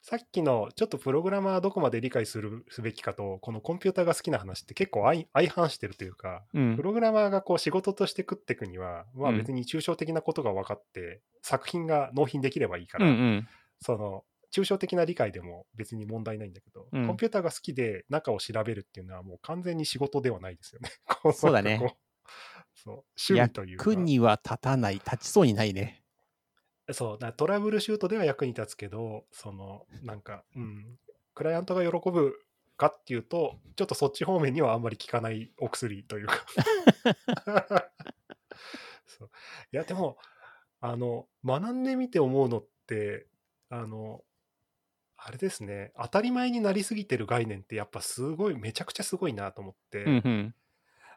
[0.00, 6.82] さっきのちょっとプログラマーはどこまで理解するすべきかと、このコンピューターが好きな話って結構相相反してるというか、うんプ。
[6.82, 13.48] ログラマーがこう仕事として食っていくには、まあうん別に抽象的なことが分かって、作品が納品できればいいから、うんうん。
[13.80, 20.90] その、抽象的な理解でも別に問題ないんだけど、うんコンピューターが好きで中を調べるっていうのはもう完全に仕事ではないですよね。
[21.22, 21.98] こそうだね
[22.84, 22.94] そう、
[23.30, 23.90] 趣味というか。
[23.90, 26.02] 役には立たない、立ちそうにないね。
[26.92, 30.98] そう、だトラブルシュートでは役に立つけど、その、なんか、うん、
[31.34, 32.34] クライアントが喜ぶ
[32.76, 36.34] かっていうと、ちょっとそっち方面にはあんまり効かないお薬というか。
[39.06, 39.30] そう
[39.72, 40.16] いや、でも、
[40.80, 43.26] あの、学んでみて思うのって、
[43.68, 44.24] あの、
[45.16, 50.54] あれですね、当たり前になりすぎてる概念ってやっぱすごい、めちゃくちゃすごいなと思って、うんうん。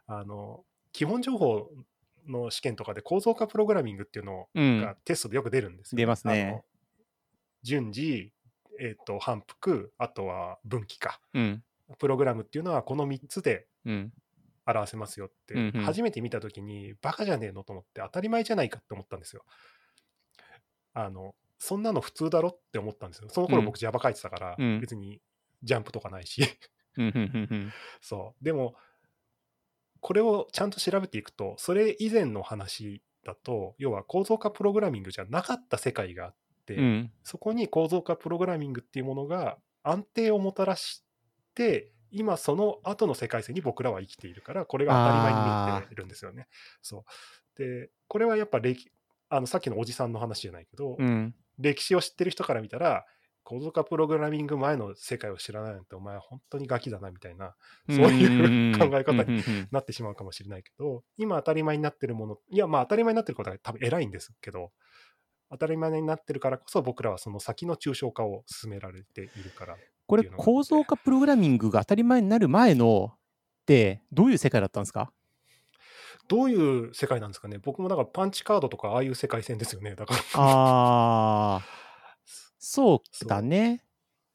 [0.08, 1.70] あの、基本情報
[2.28, 4.96] の試験とかで構造化プログラミングっていうのうんが。
[5.06, 6.64] テストでよく出るんですよ、出ますね
[7.64, 8.32] 順次、
[8.80, 11.20] えっ、と、反復、あとは分岐か。
[11.34, 11.64] うん。
[12.00, 14.14] プログラムっていうのはこの3つでうん。
[14.66, 19.44] 表せますよって、うんうん初めて見たときに、バカじゃねえのと思って当たり前じゃないかって思ったんですよ。
[20.94, 23.30] あの、そんなの普通だろって思ったんですよ。
[23.30, 25.20] その頃うん僕 Java 書いてたから、うん別に
[25.64, 26.44] ジャンプとかないし。
[28.02, 28.44] そう。
[28.44, 28.76] でも、
[30.02, 36.36] これをちゃんと調べていくと、それ以前の話だと、要は構造化プログラミングじゃなかった世界があっ
[36.66, 37.12] て、うん。
[37.24, 41.04] そこに構造化プログラミングっていうものが安定をもたらし
[41.56, 46.48] て、今その後の世界線に僕らは生きているから、これが当たり前に見えてるんですよね。
[46.82, 47.06] そ
[47.56, 47.58] う。
[47.58, 48.92] で、これはやっぱ歴、
[49.30, 51.36] あのさっきのおじさんの話じゃないけど、うん。
[51.60, 53.06] 歴史を知ってる人から見たら、
[53.44, 57.56] 構造化プログラミング前の世界を知らないなんて、お前は本当にガキだなみたいな、
[57.90, 64.72] そういう 考え方になってしまうかもしれないけど、今当たり前になってるもの、いや、まあ当たり前になってることは多分偉いんですけど、
[65.50, 69.78] 当たり前になってるからこそ僕らはその先の抽象化を進められているから。
[70.08, 73.18] これ構造化プログラミングが当たり前になる前のっ
[73.66, 75.12] てどういう世界だったんですか？
[76.28, 76.56] どうい
[76.90, 79.96] う世界なんですかね僕もだからパンチカードとかああいう世界線ですよね。
[79.96, 80.20] だから。
[80.36, 81.62] ああ、
[82.64, 83.84] そうだね。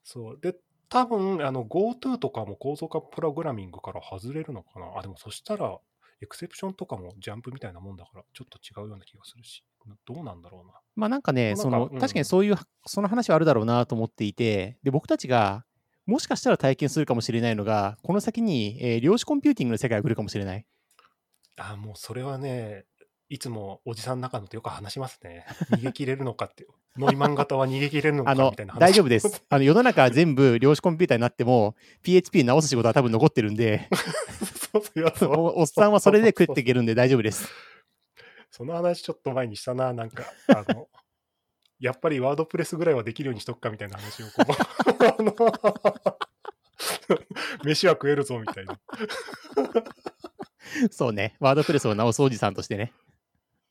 [0.02, 0.38] そう。
[0.40, 0.56] で、
[0.88, 4.98] 多分あの GoTo とかも構造化プログラミングから外れるのかな？
[4.98, 5.78] あ、でもそしたら、
[6.20, 9.64] エクセプションとかもジャンプみたいなもんだから、ちょっと違うような気がするし、
[10.04, 10.72] どうなんだろうな。
[10.96, 15.64] まあなんかね、そのうん確かにそういうその話はあるだろうなと思っていて、で僕たちが
[16.04, 20.66] もしかしたら体験するかもしれないのが、この先に、えー量子コンピューティングの世界が来るかもしれない。
[21.58, 22.84] あもうそれはね、
[23.28, 25.44] いつもおじさんの中のとよく話しますね。
[25.70, 26.66] 逃げ切れるのかって。
[26.98, 28.80] ノイマン型は逃げ切れるのかみたいな話。
[28.80, 29.42] 大丈夫です。
[29.48, 33.88] あの世の中全部量子コンピューターになっても PHP 直す仕事は多分残ってるんで、
[35.22, 37.48] おおっさんはそれで食っていけるんで大丈夫です。
[38.50, 40.88] その話ちょっと前にしたな、なんか、あの、
[41.78, 44.46] やっぱりワードプレスぐらいはできるようにしとくかみたいな話をこ
[47.60, 48.78] う 飯は食えるぞみたいな。
[50.90, 51.36] そうね。
[51.38, 52.92] ワードプレスを直すおじさんとしてね。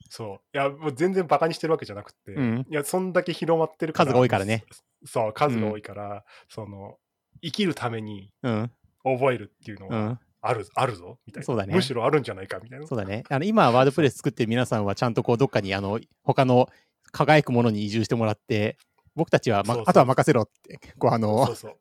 [0.09, 0.57] そう。
[0.57, 4.11] いや、もう全然バカにしてるわけじゃなくて、うんいや、そんだけ広まってるから。
[4.11, 4.65] 数が多いからね。
[5.05, 6.97] そう、数が多いから、その、
[7.41, 8.71] 生きるためにうん。
[9.03, 10.19] 覚えるっていうのはうん。
[10.41, 11.17] ある、あるぞ？
[11.25, 11.45] みたいな。
[11.45, 12.87] そうだねむしろあるんじゃないかみたいな。
[12.87, 13.23] そうだね。
[13.29, 16.69] あの今、ワードプレス作ってる皆さんはちゃんとこう、どっかに、あの、他の
[17.11, 18.77] 輝くものに移住してもらって、
[19.15, 21.77] 僕たちは、まあとは任せろって、こう、あのそ、うそう。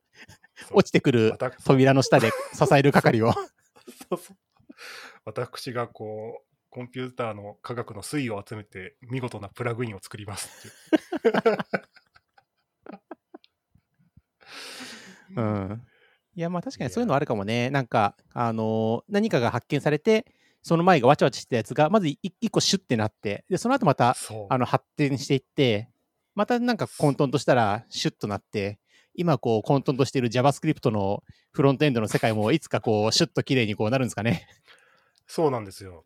[0.72, 3.33] 落ちてくる私扉の下で支える係を。
[3.33, 3.41] そ
[4.12, 4.37] うそう
[5.25, 11.41] 私がこう、コンピューターの科学の推移を集めて、見事なプラグインを作りますってい
[15.37, 15.41] う。
[15.41, 15.83] うん。
[16.35, 17.70] いや、まあ確かにそういうのあるかもね。
[17.70, 20.27] なんか、あのー何かが発見されて、
[20.64, 24.16] その前がわちゃわちゃしたやつが、まずい一個シュッてなって、で、その後また。
[24.49, 25.89] あの、発展していって、
[26.35, 28.81] またなんか混沌としたらシュッとなって、
[29.14, 31.22] 今こう混沌としている JavaScript の
[31.53, 34.49] フロントエンドの世界もいつかこうシュッと綺麗にこうなるんですかね。
[35.29, 36.05] そうなんですよ。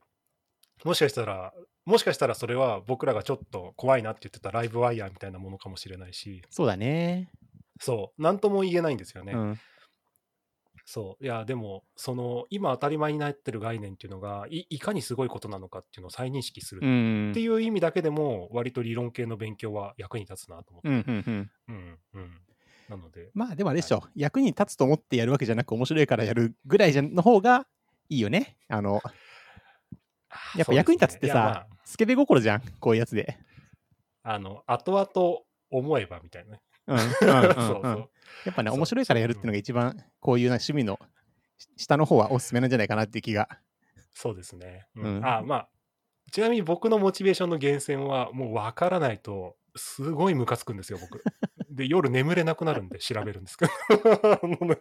[0.84, 1.52] もしかしたら、
[1.84, 7.30] もしかしたらそれは僕らがちょっと怖いなって言ってたライブワイヤーみたいなものかもしれないし、そうだね。
[7.80, 9.32] そう、なんとも言えないんですよね。
[9.32, 9.60] うん。
[10.84, 11.24] そう。
[11.24, 17.30] いや、でも、その、今当たり前になってる概念っていうのが、いいかにすごいことなのかっていうのを再認識するうん。
[17.32, 20.88] っていう意味だけでも、割と理論系の勉強は役に立つなと思って。
[20.88, 21.50] うん、うん、うん。
[21.68, 22.40] うん、うん。
[22.88, 27.66] なので、まあでもあれでしょ、役に立つと思ってやるわけじゃなく面白いからやるぐらいじゃの方が
[28.08, 28.56] いいよね。
[28.68, 29.02] あの、
[30.56, 33.38] やっぱ役に立つってそうですねいやさ、スケベ心じゃん、こういうやつで。
[34.22, 35.38] まあ、あの、後々
[35.70, 36.62] 思えばみたいなね。
[36.86, 36.98] うん。
[38.44, 40.98] やっぱね、面白いからやるっていうのが一番、こういうな趣味の
[41.58, 43.48] し下の方はおすすめなんじゃないかなって気が。
[44.14, 44.86] そうですね。
[44.96, 45.68] ううんん、あ、まあ、
[46.32, 51.22] ちなみに僕のモチベーションの源泉は、もう分からないと、すごいムカつくんですよ、僕。
[51.70, 53.72] で、夜眠れなくなるんで 調べるんですけど。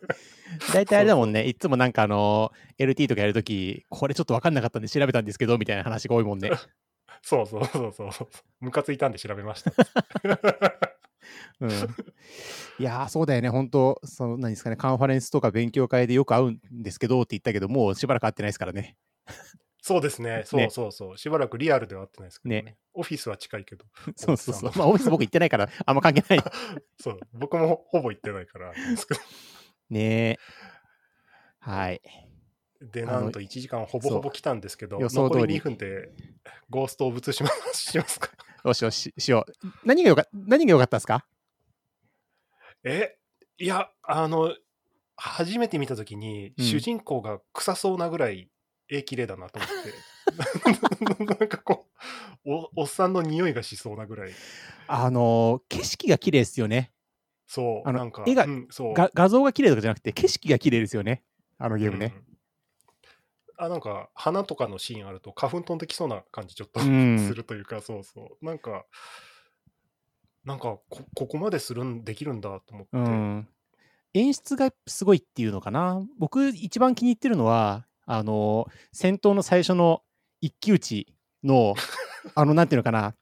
[0.74, 6.50] 大体あれだもんね、いつもなんかあの、LT とかやるとき、これちょっと分かんなかったんで調べたんですけど、みたいな話が多いもんね。
[7.22, 8.28] そうそうそうそう。
[8.60, 9.72] ムカついたんで調べました。
[11.60, 11.74] うん、い
[12.80, 18.96] やー、そうだよね、本当その何ですかね、カンファレンスとか勉強会でよく会うんですけどって言ったけど、もうしばらく会ってないですからね。
[19.88, 20.44] そうですね。
[20.44, 21.18] そうそうそう。
[21.18, 22.62] しばらくリアルでは会ってないですけどね。
[22.62, 23.86] ねオフィスは近いけど。
[24.18, 24.72] そうそうそう。
[24.76, 26.44] まあ、オフィス僕行ってないから、あんま関係ない。
[27.00, 27.20] そう。
[27.32, 29.22] 僕もほぼ行ってないからあれですけど。
[29.92, 30.40] ねえ。
[31.60, 32.02] はい。
[32.82, 36.10] で、なんと1時間ほぼほぼ来たんですけど、予想通り残り2分で
[36.70, 38.30] ゴーストを物しますしますか
[38.66, 39.68] よしよし、しよう。
[39.86, 41.26] 何がよか何が良かったですか？
[42.84, 43.18] え
[43.58, 44.54] いや、あの、
[45.16, 48.50] 初めて見たときに、うん主人公が臭そうなぐらい
[48.90, 51.26] 絵綺麗だなと思って。
[51.40, 51.88] なんかこ
[52.46, 54.32] うお、おっさんの匂いがしそうなぐらい。
[54.88, 56.92] あのー景色が綺麗ですよね。
[57.46, 61.24] そう、あのなんか、絵がうんそうが画像が綺麗とかじゃなくて、景色が綺麗ですよね。
[61.58, 62.14] あのゲームね。
[62.16, 62.28] うん
[63.60, 68.86] あなんか花とかのシーンあると花粉飛んできそうな感じちょっと、うんするというかそうそうなんか
[70.46, 73.48] なんかこここまでするんできるんだと思って、うん。
[74.14, 76.02] 演出がすごいっていうのかな。
[76.18, 80.01] 僕、一番気に入ってるのは、あのー戦闘の最初の
[80.41, 81.76] 一騎打ちの、
[82.34, 83.16] あの、なんていうのかな、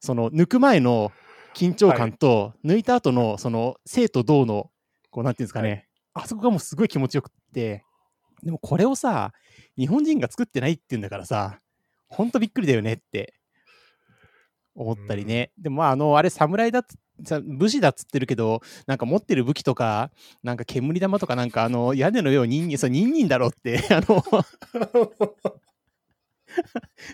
[0.00, 1.12] その、抜く前の
[1.54, 4.70] 緊張感と、抜いた後の、その、生と同の、
[5.10, 7.84] こう、なんていうんですかね、あそこがもうすごい気持ちよくって、
[8.42, 9.32] でもこれをさ、
[9.76, 11.60] 日本人が作ってないっていうんだからさ、
[12.08, 13.34] ほんとびっくりだよねって
[14.74, 15.52] 思ったりね。
[15.58, 20.10] でもまあ、あの、あれ、侍だっつさ武士だっつってるけど、なんか持ってる武器とか、
[20.42, 24.24] なんか煙玉とか、なんかあの、屋根の上をニンニン、そう、ニンニンだろって、 あの、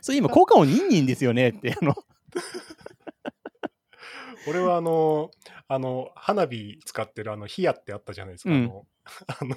[0.03, 1.95] そう、今、効果音ニンニンですよねって、あの、
[4.49, 5.31] 俺はあの
[5.69, 8.65] あの花火使ってるあの火矢ってあったじゃないですか、うん。
[8.65, 8.87] あの
[9.41, 9.57] あの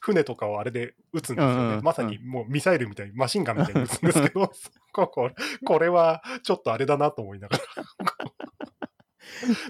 [0.00, 1.84] 船とかをあれで撃つんですよね、うんうんうん。
[1.84, 4.50] まさにもうミサイルみたいにマシンガンみたいに撃つんですけど
[4.92, 5.30] ここ
[5.64, 7.64] これはちょっとあれだなと思いながら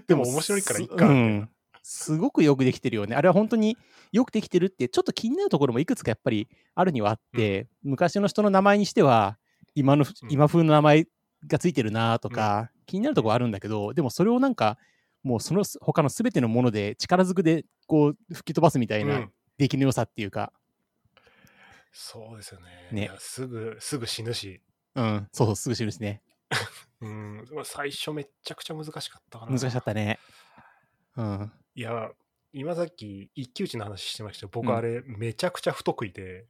[0.07, 1.51] でも面白いからいっかうん。
[1.83, 3.15] すごくよくできてるよね。
[3.15, 3.77] あれは本当に
[4.13, 9.39] よくできてるって、ちょっと気になるところもいくつかやっぱりあるにはあって、昔の人の名前にしては、
[9.75, 10.31] 今の、うん。
[10.31, 11.07] 今風の名前
[11.47, 14.79] がついてるなとか、気になるところあるんだけど、でもそれをなんか、
[15.23, 19.33] もうその他の全てのもので力ずくでこう吹き飛ばすみたいなうん。
[19.59, 20.53] 出来の良さっていうか、
[21.93, 22.67] そうですよね。
[22.93, 23.11] ね。
[23.19, 24.61] すぐすぐ死ぬし。
[24.95, 26.21] うん、そうそう、すぐ死ぬしね。
[27.01, 29.53] うん、最初めっちゃくちゃ難しかったかな。
[29.53, 30.19] 難しかったね。
[31.17, 31.53] うん。
[31.75, 32.11] いや、
[32.53, 36.47] 今さっき一騎打ちの話してましたけど、うん僕あれめちゃくちゃ不得意で、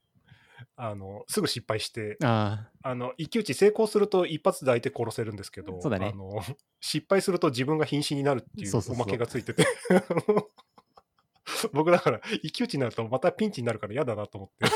[0.76, 6.40] あの、すぐ失敗して、ああの、一騎打ち成功すると一発で相手殺せるんですけど、ねあの、
[6.80, 9.66] 失敗すると自分が瀕死になるっていうおまけがついてて、
[11.72, 14.66] 僕だから一騎打ちになるとまたピンチになるから嫌だなと思って。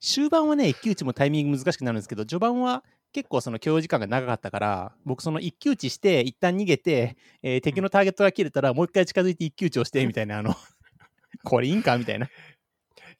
[0.00, 10.54] 終盤はね、一騎打ちもタイミング難しくなるんですけど、序盤は結構その共有時間が長かったから、僕その一騎打ちして、一旦逃げて、えー敵のターゲットが切れたら、もう一回近づいて一騎打ちをして、みたいな、あの、
[11.44, 12.26] これいいんかみたいな。
[12.26, 12.30] い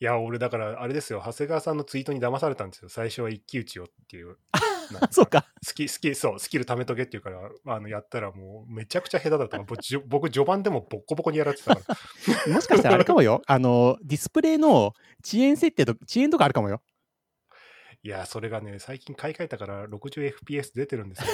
[0.05, 2.88] や、俺だからあれですよ、長谷川さんのツイートに騙されたんですよ。
[2.90, 4.36] 最初は一騎打ちをっていう。
[5.11, 5.47] そうか。
[5.62, 11.82] スキスキそうスキル貯めとけっていうから、あのやったらもうめちゃくちゃ下手だったの僕序盤でもボッコボコにやられてたか
[12.47, 12.47] ら。
[12.55, 13.43] もしかしたらあれかもよ。
[13.47, 14.93] あの、ディスプレイの
[15.24, 16.80] 遅延設定と、遅延とかあるかもよ。
[18.03, 21.26] いや、それがね、最近買い替えたから 60fps 出てるんですよ、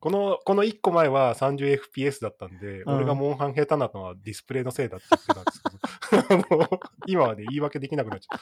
[0.00, 5.60] この、この1個前は 30fps だったんで、うん俺がモンハン下手なのはディスプレイのせいだって言ってたんです
[6.48, 8.38] けど、 今はね、言い訳できなくなっちゃう。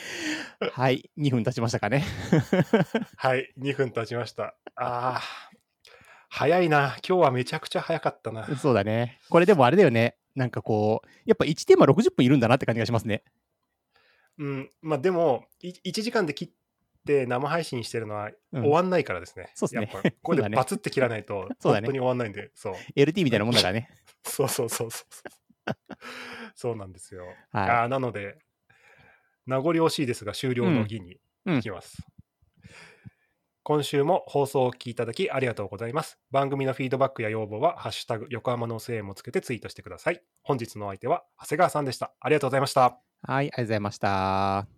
[0.72, 2.04] はい、2分経ちましたかね。
[3.16, 4.54] はい、2分経ちました。
[4.76, 5.22] ああ、
[6.28, 6.96] 早いな。
[7.06, 8.46] 今日はめちゃくちゃ早かったな。
[8.56, 9.20] そうだね。
[9.28, 10.16] これでもあれだよね。
[10.34, 13.24] なんかこう、やっぱ1テーマ60分いるんだなって感じがしますね。
[14.38, 16.50] うん、まあでも、い1時間で切っ
[17.06, 19.50] て生配信してるのはうん終わんないからですね。
[19.54, 22.74] そうっすねやっぱ、これでバツって切らないと、 そうだね本当に終わんないんで、そう。
[22.94, 23.88] LT みたいなもんだからね。
[24.24, 25.72] そうそうそうそう。
[26.54, 27.24] そうなんですよ。
[27.52, 28.38] はいあーなので、
[29.46, 32.02] 名残惜しいですが、終了の儀にうん行きます。
[33.62, 36.20] 今週も放送をお聞きいただきありがとうございます。
[36.30, 40.22] 番組のフィードバックや要望は、ハッシュタグ、横浜の声援もつけてツイートしてください。
[40.42, 42.14] 本日のお相手は、長谷川さんでした。
[42.20, 42.82] ありがとうございました。
[42.82, 44.75] はい、ありがとうございました。